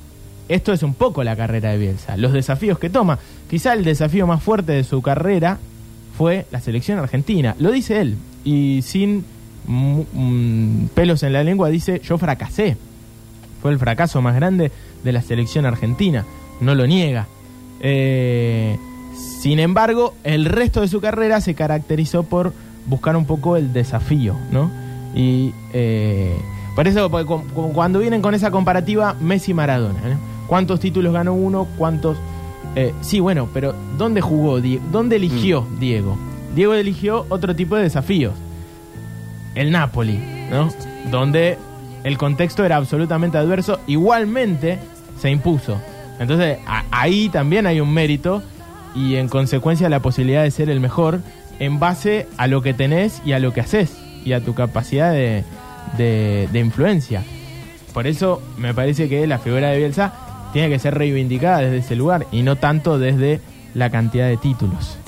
[0.50, 3.20] esto es un poco la carrera de Bielsa, los desafíos que toma.
[3.48, 5.58] Quizá el desafío más fuerte de su carrera
[6.18, 7.54] fue la selección argentina.
[7.60, 9.24] Lo dice él, y sin
[9.68, 12.76] mm, pelos en la lengua dice, yo fracasé.
[13.62, 14.72] Fue el fracaso más grande
[15.04, 16.24] de la selección argentina,
[16.60, 17.28] no lo niega.
[17.78, 18.76] Eh,
[19.40, 22.52] sin embargo, el resto de su carrera se caracterizó por
[22.86, 24.68] buscar un poco el desafío, ¿no?
[25.14, 26.36] Y eh,
[26.74, 27.08] por eso,
[27.72, 30.29] cuando vienen con esa comparativa, Messi-Maradona, ¿no?
[30.50, 31.68] ¿Cuántos títulos ganó uno?
[31.78, 32.18] ¿Cuántos...?
[32.74, 34.60] eh, sí, bueno, pero ¿dónde jugó?
[34.60, 36.18] Die- ¿Dónde eligió Diego?
[36.56, 38.34] Diego eligió otro tipo de desafíos.
[39.54, 40.18] El Napoli,
[40.50, 40.68] ¿no?
[41.12, 41.56] Donde
[42.02, 44.78] el contexto era absolutamente adverso, igualmente
[45.20, 45.80] se impuso.
[46.18, 46.58] Entonces,
[46.90, 48.42] ahí también hay un mérito
[48.94, 51.20] y en consecuencia la posibilidad de ser el mejor
[51.60, 55.12] en base a lo que tenés y a lo que haces y a tu capacidad
[55.12, 55.44] de,
[55.96, 57.22] de- de influencia.
[57.94, 60.12] Por eso me parece que la figura de Bielsa
[60.52, 63.40] tiene que ser reivindicada desde ese lugar y no tanto desde
[63.74, 64.98] la cantidad de títulos.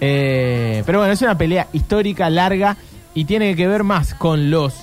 [0.00, 2.76] Eh, pero bueno, es una pelea histórica, larga
[3.14, 4.74] y tiene que ver más con los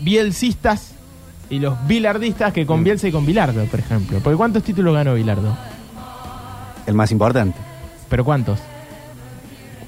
[0.00, 0.94] bielcistas
[1.48, 4.20] y los bilardistas que con Bielsa y con Bilardo, por ejemplo.
[4.20, 5.56] Porque ¿cuántos títulos ganó Bilardo?
[6.86, 7.58] El más importante.
[8.08, 8.58] ¿Pero cuántos?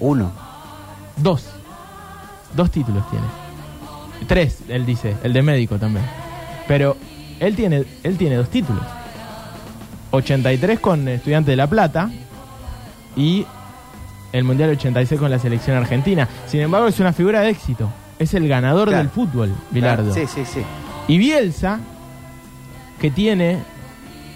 [0.01, 0.33] Uno.
[1.17, 1.47] Dos.
[2.55, 3.27] Dos títulos tiene.
[4.27, 6.05] Tres, él dice, el de médico también.
[6.69, 6.97] Pero
[7.41, 8.85] él tiene, él tiene dos títulos.
[10.15, 12.11] 83 con Estudiante de La Plata
[13.17, 13.47] y
[14.33, 16.29] el Mundial 86 con la selección argentina.
[16.47, 17.89] Sin embargo, es una figura de éxito.
[18.19, 19.03] Es el ganador Claro.
[19.03, 20.13] del fútbol, Bilardo.
[20.13, 20.61] Sí, sí, sí.
[21.09, 21.79] Y Bielsa,
[23.01, 23.59] que tiene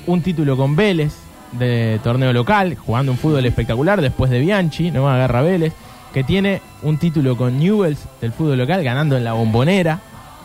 [0.07, 1.15] un título con Vélez
[1.53, 5.73] de torneo local, jugando un fútbol espectacular después de Bianchi, no agarra Vélez,
[6.13, 10.01] que tiene un título con Newells del fútbol local, ganando en la bombonera,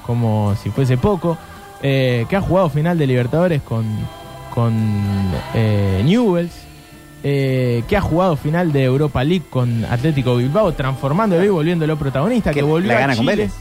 [0.05, 1.37] como si fuese poco,
[1.81, 3.85] eh, que ha jugado final de Libertadores con,
[4.53, 4.73] con
[5.55, 6.53] eh, Newells,
[7.23, 12.51] eh, que ha jugado final de Europa League con Atlético Bilbao, transformándolo y volviéndolo protagonista,
[12.51, 13.31] que, Que volvió la a con Chile.
[13.31, 13.53] Vélez.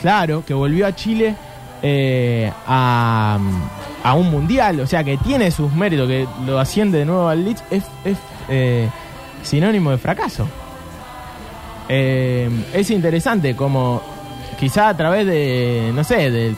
[0.00, 1.34] Claro, que volvió a Chile
[1.82, 3.38] eh, a,
[4.02, 7.42] a un mundial, o sea que tiene sus méritos, que lo asciende de nuevo al
[7.44, 8.88] Leeds, es, es, eh,
[9.42, 10.46] sinónimo de fracaso.
[11.88, 14.02] Eh, es interesante como
[14.58, 16.54] quizá a través de, no sé, de,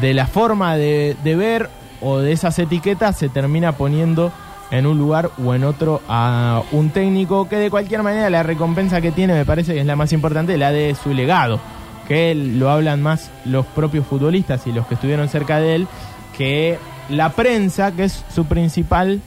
[0.00, 1.70] de la forma de, de ver
[2.02, 4.32] o de esas etiquetas se termina poniendo
[4.70, 9.00] en un lugar o en otro a un técnico que de cualquier manera la recompensa
[9.00, 11.60] que tiene me parece que es la más importante, la de su legado,
[12.08, 15.88] que lo hablan más los propios futbolistas y los que estuvieron cerca de él,
[16.36, 16.78] que
[17.10, 19.20] la prensa, que es su principal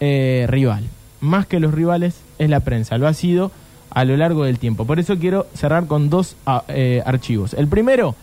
[0.00, 0.84] eh, rival.
[1.20, 3.52] Más que los rivales es la prensa, lo ha sido
[3.90, 4.84] a lo largo del tiempo.
[4.84, 7.54] Por eso quiero cerrar con dos ah, eh, archivos.
[7.54, 8.16] El primero,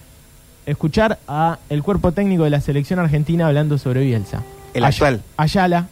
[0.68, 4.44] escuchar a el cuerpo técnico de la selección argentina hablando sobre Bielsa.
[4.76, 5.22] El Ay- actual.
[5.38, 5.88] Ayala,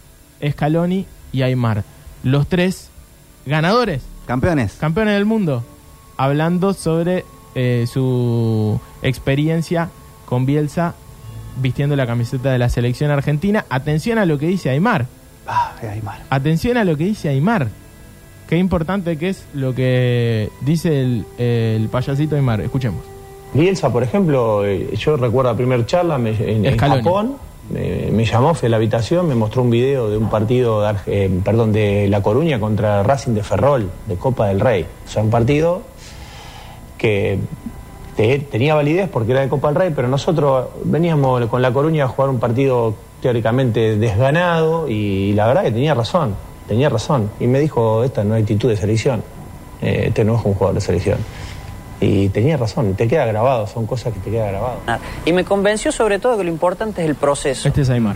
[0.47, 1.83] Scaloni y Aymar.
[2.23, 2.89] Los tres
[3.47, 4.73] ganadores, Campeones.
[4.73, 5.63] campeones del mundo,
[6.17, 9.89] hablando sobre eh, su experiencia
[10.25, 10.93] con Bielsa
[11.61, 13.65] vistiendo la camiseta de la selección argentina.
[13.69, 15.05] Atención a lo que dice Aymar.
[15.47, 16.23] Ah, Aymar.
[16.29, 17.69] Atención a lo que dice Aymar.
[18.49, 22.59] Qué importante que es lo que dice el, el payasito Aymar.
[22.61, 23.01] Escuchemos.
[23.55, 26.65] Bielsa, por ejemplo, eh, yo recuerdo la primera charla me- en.
[27.03, 27.37] Japón,
[27.69, 30.93] me, me llamó, fue a la habitación, me mostró un video de un partido de,
[31.07, 34.85] eh, perdón, de La Coruña contra Racing de Ferrol, de Copa del Rey.
[35.07, 35.81] O sea, un partido
[36.97, 37.39] que
[38.15, 42.05] te- tenía validez porque era de Copa del Rey, pero nosotros veníamos con La Coruña
[42.05, 46.35] a jugar un partido teóricamente desganado y la verdad que tenía razón,
[46.67, 47.29] tenía razón.
[47.39, 49.23] Y me dijo, esta no es actitud de selección,
[49.81, 51.17] eh, este no es un jugador de selección.
[52.05, 54.77] Y tenía razón, te queda grabado, son cosas que te quedan grabado.
[55.25, 57.67] Y me convenció sobre todo que lo importante es el proceso.
[57.67, 58.15] Este es Aymar.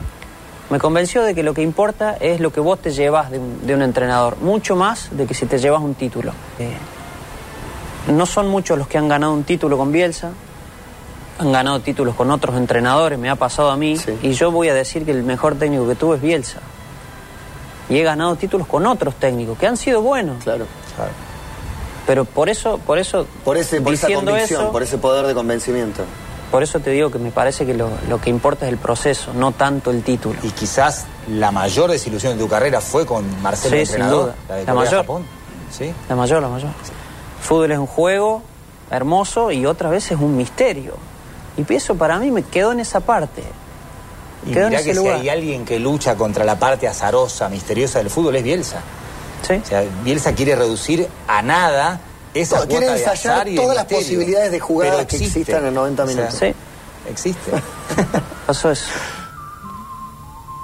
[0.69, 3.65] Me convenció de que lo que importa es lo que vos te llevas de un,
[3.65, 6.33] de un entrenador, mucho más de que si te llevas un título.
[6.59, 6.69] Eh,
[8.11, 10.29] no son muchos los que han ganado un título con Bielsa,
[11.39, 14.75] han ganado títulos con otros entrenadores, me ha pasado a mí, y yo voy a
[14.75, 16.59] decir que el mejor técnico que tuve es Bielsa.
[17.89, 20.43] Y he ganado títulos con otros técnicos que han sido buenos.
[20.43, 20.65] Claro.
[22.09, 25.35] Pero por eso, por eso, Por, ese, por esa convicción, eso, por ese poder de
[25.35, 26.01] convencimiento.
[26.49, 29.31] por eso te digo que me parece que lo, lo que importa es el proceso,
[29.35, 30.39] no tanto el título.
[30.41, 34.35] Y quizás la mayor desilusión de tu carrera fue con Marcelo Sí, entrenador, sin duda.
[34.49, 34.95] la de La mayor.
[35.01, 35.25] Japón.
[35.71, 35.93] ¿Sí?
[36.09, 36.71] La mayor, la mayor.
[37.43, 38.41] Fútbol es un juego
[38.89, 40.95] hermoso y otra vez es un misterio.
[41.57, 43.43] Y eso para mí me quedó en esa parte.
[44.47, 45.15] Y Quedó en mirá ese que lugar.
[45.17, 48.81] si hay alguien que lucha contra la parte azarosa, misteriosa del fútbol es Bielsa.
[49.41, 51.99] O sea, Bielsa quiere reducir a nada
[52.33, 54.03] esa No, quiere cuota de ensayar azar y de todas las misterio.
[54.05, 56.39] posibilidades de jugadas que existan en 90 O sea, minutos.
[56.39, 56.53] Sí,
[57.09, 57.51] Existe.
[58.45, 58.85] pasó eso.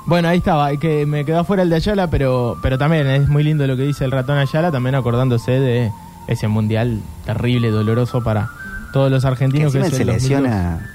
[0.05, 3.43] Bueno, ahí estaba, que me quedó fuera el de Ayala, pero, pero también es muy
[3.43, 5.91] lindo lo que dice el ratón Ayala, también acordándose de
[6.28, 8.49] ese mundial terrible, doloroso para
[8.93, 9.73] todos los Que argentinos.
[9.73, 10.21] él se el 2002.
[10.21, 10.91] lesiona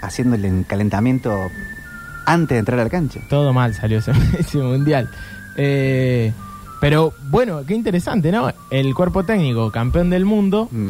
[0.00, 1.50] haciéndole el calentamiento
[2.24, 3.20] antes de entrar a la cancha.
[3.28, 5.10] Todo mal salió ese, ese mundial.
[5.56, 6.32] Eh,
[6.84, 8.52] pero bueno, qué interesante, ¿no?
[8.70, 10.88] El cuerpo técnico, campeón del mundo, Mm.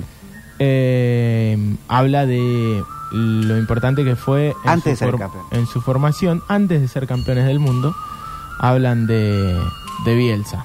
[0.59, 2.83] eh, habla de
[3.13, 5.45] lo importante que fue en, Antes su, de ser campeón.
[5.53, 7.95] en su formación, antes de ser campeones del mundo,
[8.59, 9.57] hablan de,
[10.05, 10.65] de Bielsa.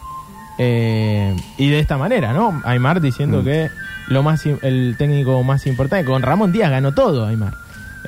[0.58, 2.62] Eh, y de esta manera, ¿no?
[2.66, 3.46] Aymar diciendo Mm.
[3.46, 3.70] que
[4.08, 7.54] lo más el técnico más importante, con Ramón Díaz ganó todo, Aymar.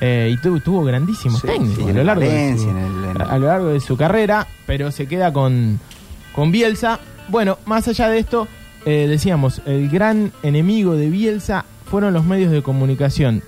[0.00, 3.38] Eh, y tuvo, tuvo grandísimos Sí, técnicos sí, a lo largo de su- el- a
[3.38, 5.78] lo largo de su carrera, pero se queda con,
[6.34, 6.98] con Bielsa.
[7.32, 8.46] Bueno, más allá de esto,
[8.84, 13.42] eh, decíamos, el gran enemigo de Bielsa fueron los medios de comunicación.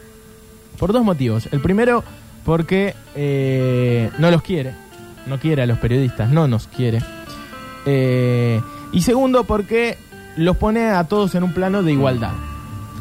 [0.78, 1.50] Por dos motivos.
[1.52, 2.02] El primero,
[2.46, 4.72] porque eh, no los quiere.
[5.26, 7.02] No quiere a los periodistas, no nos quiere.
[7.84, 8.58] Eh,
[8.92, 9.98] y segundo, porque
[10.38, 12.32] los pone a todos en un plano de igualdad.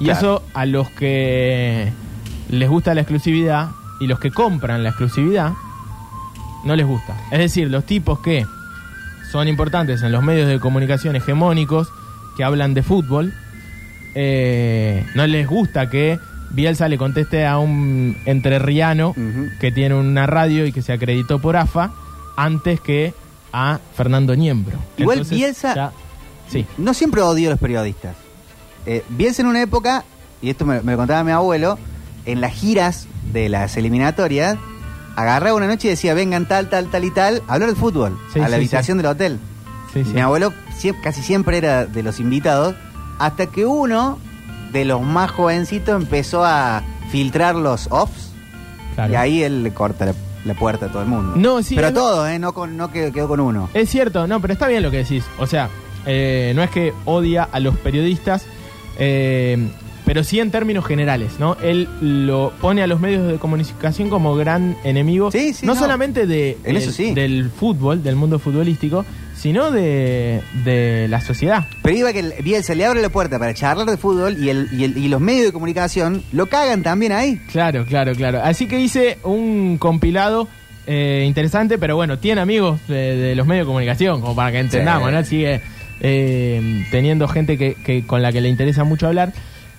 [0.02, 0.20] Y Claro.
[0.20, 1.94] eso a los que
[2.50, 3.70] les gusta la exclusividad
[4.02, 5.54] y los que compran la exclusividad
[6.66, 7.16] no les gusta.
[7.32, 8.46] Es decir, los tipos que
[9.34, 11.90] son importantes en los medios de comunicación hegemónicos
[12.38, 13.34] que hablan de fútbol,
[14.16, 16.20] eh, no les gusta que
[16.52, 19.16] Bielsa le conteste a un entrerriano
[19.60, 21.92] que tiene una radio y que se acreditó por AFA
[22.38, 23.14] antes que
[23.52, 24.78] a Fernando Niembro.
[24.98, 25.92] Igual Entonces, Bielsa- ya-
[26.48, 26.66] sí.
[26.78, 28.16] No siempre odió a los periodistas.
[28.86, 30.04] Eh, Bielsa en una época,
[30.44, 31.80] y esto me, me lo contaba mi abuelo,
[32.28, 34.58] en las giras de las eliminatorias,
[35.16, 38.18] agarraba una noche y decía, vengan tal, tal, tal y tal, a hablar de fútbol,
[38.34, 39.04] Sí, a la sí, habitación sí.
[39.04, 39.40] del hotel.
[40.14, 40.52] Mi abuelo
[41.04, 42.74] casi siempre era de los invitados,
[43.20, 44.18] hasta que uno
[44.72, 48.32] de los más jovencitos empezó a filtrar los offs,
[48.96, 49.14] Claro.
[49.14, 50.14] y ahí él le corta la,
[50.46, 51.34] la puerta a todo el mundo.
[51.36, 52.38] No, sí, Pero todo, ¿eh?
[52.40, 53.70] No, con, no quedó, quedó con uno.
[53.76, 55.24] Es cierto, no, pero está bien lo que decís.
[55.38, 55.70] O sea,
[56.08, 58.46] eh, no es que odia a los periodistas,
[58.98, 59.70] eh,
[60.06, 61.56] pero sí en términos generales, ¿no?
[61.64, 65.80] Él lo pone a los medios de comunicación como gran enemigo, Sí, sí, no, no.
[65.80, 67.14] solamente de, En eso del- sí.
[67.14, 71.66] del fútbol, del mundo futbolístico, sino de, de la sociedad.
[71.82, 74.70] Pero iba que el Bielsa le abre la puerta para charlar de fútbol y, el,
[74.72, 77.42] y, el- y los medios de comunicación lo cagan también ahí.
[77.52, 78.42] Claro, claro, claro.
[78.44, 80.48] Así que hice un compilado
[80.86, 84.60] eh, interesante, pero bueno, tiene amigos de, de los medios de comunicación, como para que
[84.60, 85.16] entendamos, Sí.
[85.16, 85.24] ¿no?
[85.24, 85.62] Sigue
[86.02, 89.32] eh, teniendo gente que, que- con la que le interesa mucho hablar,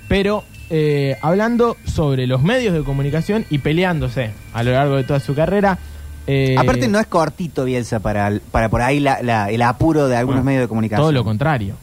[0.09, 5.21] pero eh, hablando sobre los medios de comunicación y peleándose a lo largo de toda
[5.21, 5.79] su carrera.
[6.27, 10.09] eh, Aparte no es cortito Bielsa para, el- para por ahí la- la- el apuro
[10.09, 11.03] de algunos Bueno, medios de comunicación.
[11.03, 11.75] Todo lo contrario.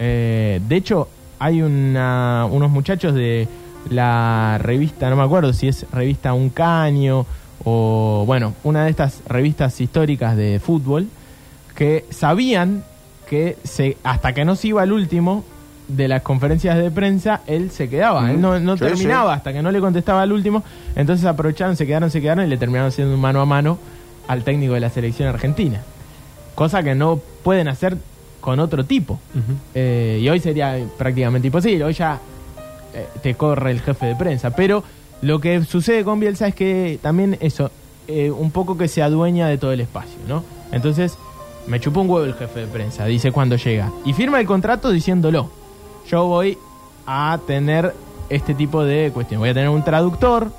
[0.00, 1.08] Eh, de hecho,
[1.38, 3.46] hay una- unos muchachos de
[3.90, 7.26] la revista, no me acuerdo si es revista Un Caño
[7.64, 11.06] o, bueno, una de estas revistas históricas de fútbol,
[11.76, 12.82] que sabían
[13.28, 15.44] que se, hasta que no se iba al último
[15.88, 18.22] de las conferencias de prensa, él se quedaba.
[18.22, 20.62] Mm, Él no, no sí, terminaba hasta que no le contestaba al último.
[20.96, 23.78] Entonces aprovecharon, se quedaron, se quedaron y le terminaron haciendo un mano a mano
[24.28, 25.82] al técnico de la selección argentina
[26.54, 27.96] cosa que no pueden hacer
[28.40, 29.18] con otro tipo.
[29.74, 32.20] Eh, y hoy sería prácticamente imposible, hoy ya
[32.94, 34.50] eh, te corre el jefe de prensa.
[34.50, 34.84] Pero
[35.22, 37.70] lo que sucede con Bielsa es que también eso,
[38.06, 40.44] eh, un poco que se adueña de todo el espacio, ¿no?
[40.72, 41.16] Entonces,
[41.66, 43.90] me chupó un huevo el jefe de prensa, dice cuando llega.
[44.04, 45.50] Y firma el contrato diciéndolo.
[46.08, 46.58] Yo voy
[47.06, 47.94] a tener
[48.28, 49.40] este tipo de cuestión.
[49.40, 50.50] Voy a tener un traductor,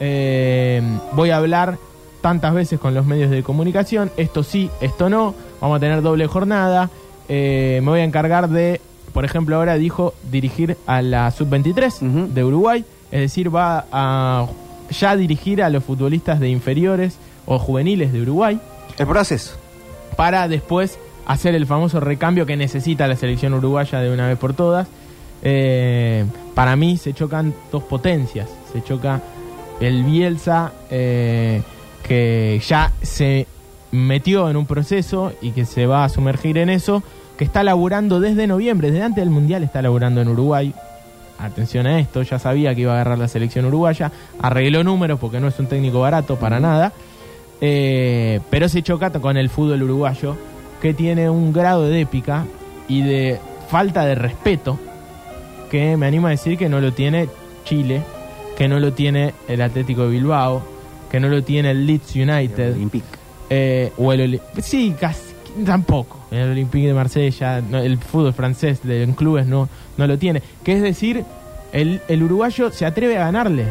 [0.00, 1.78] eh, voy a hablar
[2.20, 6.26] tantas veces con los medios de comunicación, esto sí, esto no, vamos a tener doble
[6.28, 6.88] jornada,
[7.28, 8.80] eh, me voy a encargar de,
[9.12, 14.46] por ejemplo, ahora dijo dirigir a la sub-23 de Uruguay, es decir, va a
[14.90, 18.60] ya dirigir a los futbolistas de inferiores o juveniles de Uruguay.
[18.98, 19.56] El proceso.
[20.16, 24.54] Para después hacer el famoso recambio que necesita la selección uruguaya de una vez por
[24.54, 24.88] todas.
[25.42, 28.48] Eh, para mí se chocan dos potencias.
[28.72, 29.20] Se choca
[29.80, 31.62] el Bielsa eh,
[32.02, 33.46] que ya se
[33.90, 37.02] metió en un proceso y que se va a sumergir en eso,
[37.36, 40.74] que está laburando desde noviembre, desde antes del Mundial está laburando en Uruguay.
[41.38, 45.40] Atención a esto, ya sabía que iba a agarrar la selección uruguaya, arregló números porque
[45.40, 46.92] no es un técnico barato para nada,
[47.60, 50.36] eh, pero se choca con el fútbol uruguayo
[50.82, 52.44] que tiene un grado de épica
[52.88, 54.78] y de falta de respeto
[55.70, 57.28] que me animo a decir que no lo tiene
[57.64, 58.02] Chile,
[58.58, 60.62] que no lo tiene el Atlético de Bilbao,
[61.10, 62.76] que no lo tiene el Leeds United.
[63.48, 65.20] eh, o el sí, casi,
[65.66, 66.18] Tampoco.
[66.30, 69.68] El Olympique de Marsella, no, el fútbol francés de, en clubes no,
[69.98, 70.42] no lo tiene.
[70.64, 71.24] Que es decir,
[71.74, 73.66] el, el uruguayo se atreve a ganarle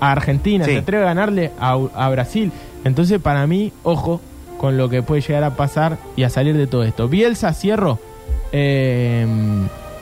[0.00, 0.72] a Argentina, Sí.
[0.72, 2.52] se atreve a ganarle a, a Brasil.
[2.84, 4.20] Entonces, para mí, ojo
[4.58, 7.08] con lo que puede llegar a pasar y a salir de todo esto.
[7.08, 7.98] Bielsa, cierro
[8.52, 9.26] eh,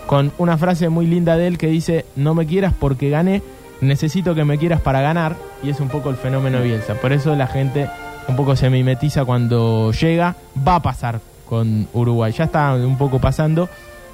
[0.06, 3.42] con una frase muy linda de él que dice, no me quieras porque gané,
[3.80, 5.36] necesito que me quieras para ganar.
[5.62, 6.94] Y es un poco el fenómeno Bielsa.
[6.94, 7.88] Por eso la gente
[8.28, 10.36] un poco se mimetiza cuando llega.
[10.66, 12.32] Va a pasar con Uruguay.
[12.32, 13.68] Ya está un poco pasando.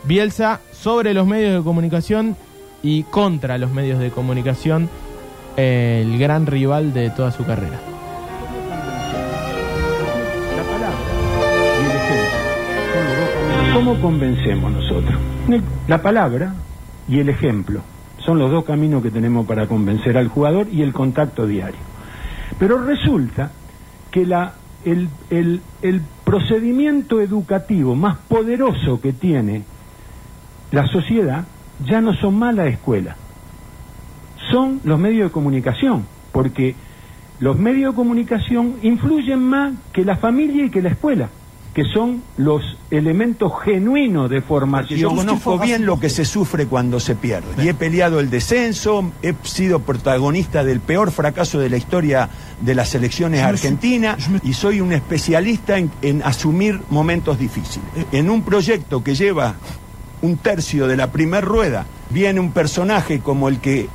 [0.05, 2.37] Bielsa sobre los medios de comunicación
[2.83, 4.89] y contra los medios de comunicación,
[5.57, 7.90] el gran rival de toda su carrera.
[13.75, 15.15] ¿Cómo convencemos nosotros?
[15.89, 16.55] La palabra
[17.09, 17.83] y el ejemplo
[18.19, 21.79] son los dos caminos que tenemos para convencer al jugador y el contacto diario.
[22.59, 23.53] Pero resulta
[24.11, 24.55] que la,
[24.85, 29.65] el, el- el procedimiento educativo más poderoso que tiene
[30.71, 31.47] la sociedad
[31.85, 33.17] ya no son más la escuela,
[34.51, 36.77] son los medios de comunicación, porque
[37.41, 41.31] los medios de comunicación influyen más que la familia y que la escuela,
[41.75, 44.99] que son los elementos genuinos de formación.
[44.99, 47.63] Yo conozco bien lo que se sufre cuando se pierde.
[47.63, 52.29] Y he peleado el descenso, he sido protagonista del peor fracaso de la historia
[52.61, 57.89] de las selecciones argentinas y soy un especialista en, en asumir momentos difíciles.
[58.11, 59.55] En un proyecto que lleva
[60.23, 63.89] un tercio de la primer rueda, viene un personaje como el que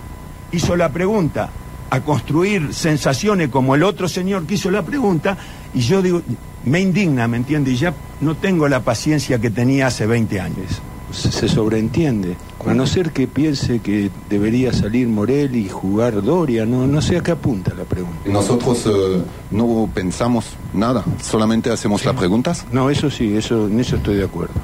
[0.51, 1.49] hizo la pregunta
[1.89, 5.37] a construir sensaciones como el otro señor que hizo la pregunta
[5.73, 6.21] y yo digo,
[6.65, 7.71] me indigna, ¿me entiende?
[7.71, 10.81] Y ya no tengo la paciencia que tenía hace 20 años.
[11.11, 12.35] se, se sobreentiende.
[12.67, 17.17] A no ser que piense que debería salir Morel y jugar Doria, no, no sé
[17.17, 18.27] a qué apunta la pregunta.
[18.27, 22.65] Nosotros eh, no pensamos nada, solamente hacemos las preguntas.
[22.71, 24.55] No, eso sí, eso, en eso estoy de acuerdo.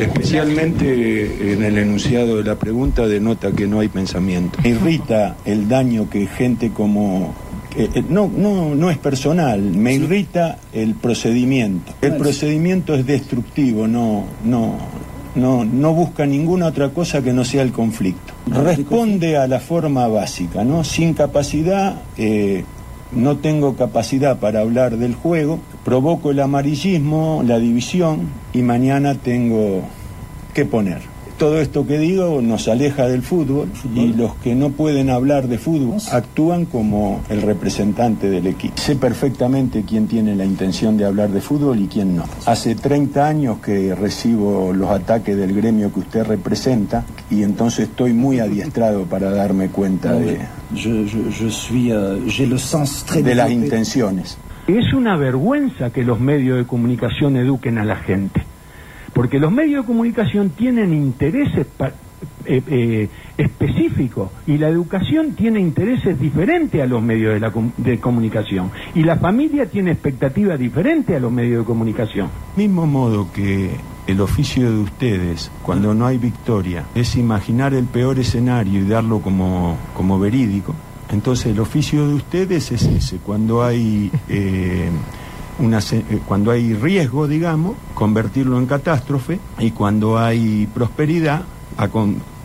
[0.00, 4.58] Especialmente en el enunciado de la pregunta denota que no hay pensamiento.
[4.66, 7.34] Irrita el daño que gente como...
[7.76, 11.92] eh, eh, no, no, no es personal, me irrita el procedimiento.
[12.00, 14.76] El procedimiento es destructivo, no, no,
[15.34, 18.32] no, no busca ninguna otra cosa que no sea el conflicto.
[18.46, 20.84] Responde a la forma básica, ¿no?
[20.84, 22.64] Sin capacidad, eh,
[23.12, 29.82] no tengo capacidad para hablar del juego, provoco el amarillismo, la división y mañana tengo
[30.52, 31.13] que poner.
[31.38, 35.58] Todo esto que digo nos aleja del fútbol y los que no pueden hablar de
[35.58, 38.74] fútbol actúan como el representante del equipo.
[38.76, 42.24] Sé perfectamente quién tiene la intención de hablar de fútbol y quién no.
[42.46, 48.12] Hace 30 años que recibo los ataques del gremio que usted representa y entonces estoy
[48.12, 50.38] muy adiestrado para darme cuenta de,
[53.22, 54.38] de las intenciones.
[54.66, 58.44] Es una vergüenza que los medios de comunicación eduquen a la gente,
[59.14, 61.66] porque los medios de comunicación tienen intereses
[62.46, 63.08] eh, eh,
[63.38, 69.16] específicos y la educación tiene intereses diferentes a los medios de, la comunicación y la
[69.16, 72.28] familia tiene expectativas diferentes a los medios de comunicación.
[72.56, 73.70] Mismo modo que
[74.06, 79.20] el oficio de ustedes, cuando no hay victoria, es imaginar el peor escenario y darlo
[79.20, 80.74] como, como verídico,
[81.10, 84.10] entonces el oficio de ustedes es ese, cuando hay...
[84.28, 84.90] eh,
[85.58, 91.42] una eh, cuando hay riesgo, digamos, convertirlo en catástrofe y cuando hay prosperidad,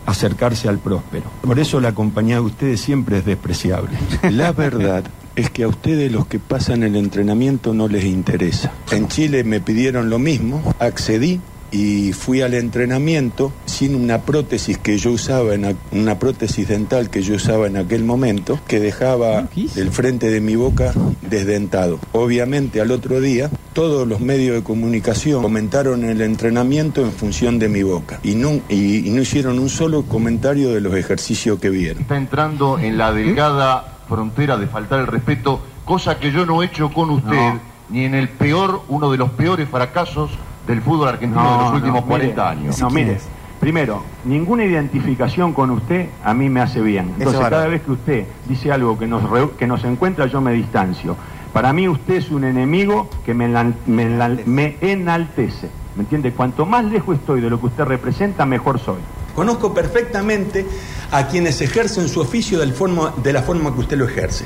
[0.06, 1.24] acercarse al próspero.
[1.42, 3.96] Por eso la compañía de ustedes siempre es despreciable.
[4.30, 5.04] La verdad
[5.36, 8.72] es que a ustedes los que pasan el entrenamiento no les interesa.
[8.90, 11.40] En Chile me pidieron lo mismo, accedí
[11.72, 17.22] y fui al entrenamiento sin una prótesis que yo usaba, en, una prótesis dental que
[17.22, 20.92] yo usaba en aquel momento, que dejaba el frente de mi boca
[21.22, 21.98] desdentado.
[22.12, 27.68] Obviamente al otro día todos los medios de comunicación comentaron el entrenamiento en función de
[27.68, 31.70] mi boca y no, y- y no hicieron un solo comentario de los ejercicios que
[31.70, 32.02] vieron.
[32.02, 36.66] está entrando en la delgada frontera de faltar el respeto, cosa que yo no he
[36.66, 37.52] hecho con usted,
[37.90, 40.30] ni en el peor, uno de los peores fracasos
[40.70, 42.78] del fútbol argentino de los últimos 40 años.
[42.80, 43.18] No, mire,
[43.60, 47.06] primero, ninguna identificación con usted a mí me hace bien.
[47.18, 50.52] Entonces, cada vez que usted dice algo que nos, re- que nos encuentra, yo me
[50.52, 51.16] distancio.
[51.52, 55.68] Para mí usted es un enemigo que me, enal- me enal- me enaltece.
[55.96, 56.32] ¿Me entiende?
[56.32, 58.98] Cuanto más lejos estoy de lo que usted representa, mejor soy.
[59.34, 60.64] Conozco perfectamente
[61.10, 64.44] a quienes ejercen su oficio del forma- de la forma que usted lo ejerce.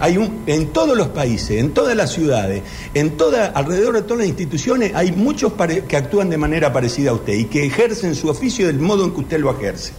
[0.00, 2.62] Hay un, en todos los países, en todas las ciudades,
[2.94, 7.10] en toda, alrededor de todas las instituciones, hay muchos pare- que actúan de manera parecida
[7.10, 9.92] a usted y que ejercen su oficio del modo en que usted lo ejerce,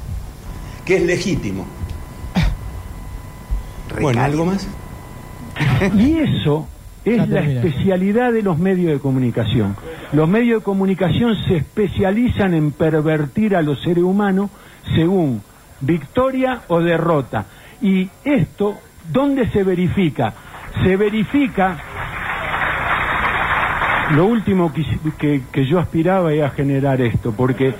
[0.86, 1.66] que es legítimo.
[4.00, 4.68] Bueno, ¿algo más?
[5.98, 6.68] Y eso
[7.06, 9.76] es la especialidad de los medios de comunicación.
[10.14, 14.50] Los medios de comunicación se especializan en pervertir a los seres humanos
[14.96, 15.42] según
[15.82, 17.46] victoria o derrota.
[17.82, 18.78] Y esto,
[19.12, 20.34] ¿dónde se verifica?
[20.84, 21.78] Se verifica
[24.16, 24.84] lo último que,
[25.18, 27.74] que- que yo aspiraba es a generar esto, porque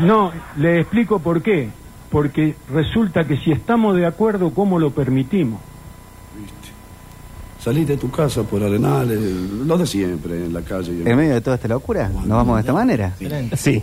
[0.00, 1.70] no, le explico por qué.
[2.10, 5.60] Porque resulta que si estamos de acuerdo, ¿cómo lo permitimos?
[7.58, 11.02] Salís de tu casa por Arenales, lo de siempre, en la calle.
[11.10, 13.14] En medio de toda esta locura, nos vamos de esta manera.
[13.18, 13.28] Sí.
[13.56, 13.82] Sí.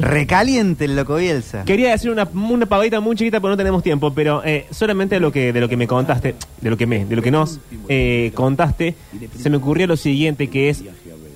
[0.00, 1.64] Recaliente el loco Bielsa.
[1.64, 4.12] Quería decir una, una pavadita muy chiquita, pero no tenemos tiempo.
[4.12, 7.04] Pero eh, solamente de lo que de lo que me contaste, de lo que me,
[7.04, 8.94] de lo que nos eh, contaste,
[9.38, 10.84] se me ocurrió lo siguiente, que es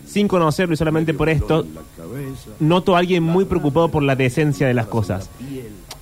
[0.07, 1.66] sin conocerlo y solamente por esto,
[2.61, 5.29] noto a alguien muy preocupado por la decencia de las cosas.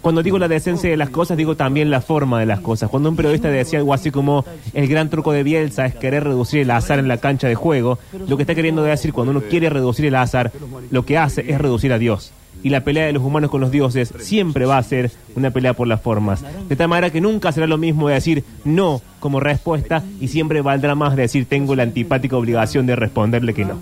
[0.01, 2.89] Cuando digo la decencia de las cosas, digo también la forma de las cosas.
[2.91, 6.61] Cuando un periodista decía algo así como el gran truco de Bielsa es querer reducir
[6.61, 9.69] el azar en la cancha de juego, lo que está queriendo decir cuando uno quiere
[9.69, 10.53] reducir el azar,
[10.91, 12.33] lo que hace es reducir a Dios.
[12.63, 15.75] Y la pelea de los humanos con los dioses siempre va a ser una pelea
[15.75, 16.45] por las formas.
[16.69, 20.95] De tal manera que nunca será lo mismo decir no como respuesta y siempre valdrá
[20.95, 23.79] más decir tengo la antipática obligación de responderle que no.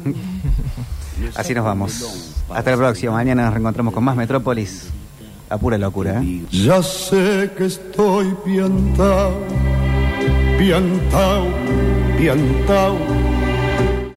[1.34, 2.34] Así nos vamos.
[2.50, 3.12] Hasta la próxima.
[3.12, 4.90] Mañana nos reencontramos con más Metrópolis.
[5.55, 6.42] A pura locura, ¿eh?
[6.50, 9.34] Ya sé que estoy piantao,
[10.59, 11.46] piantao,
[12.18, 13.34] piantao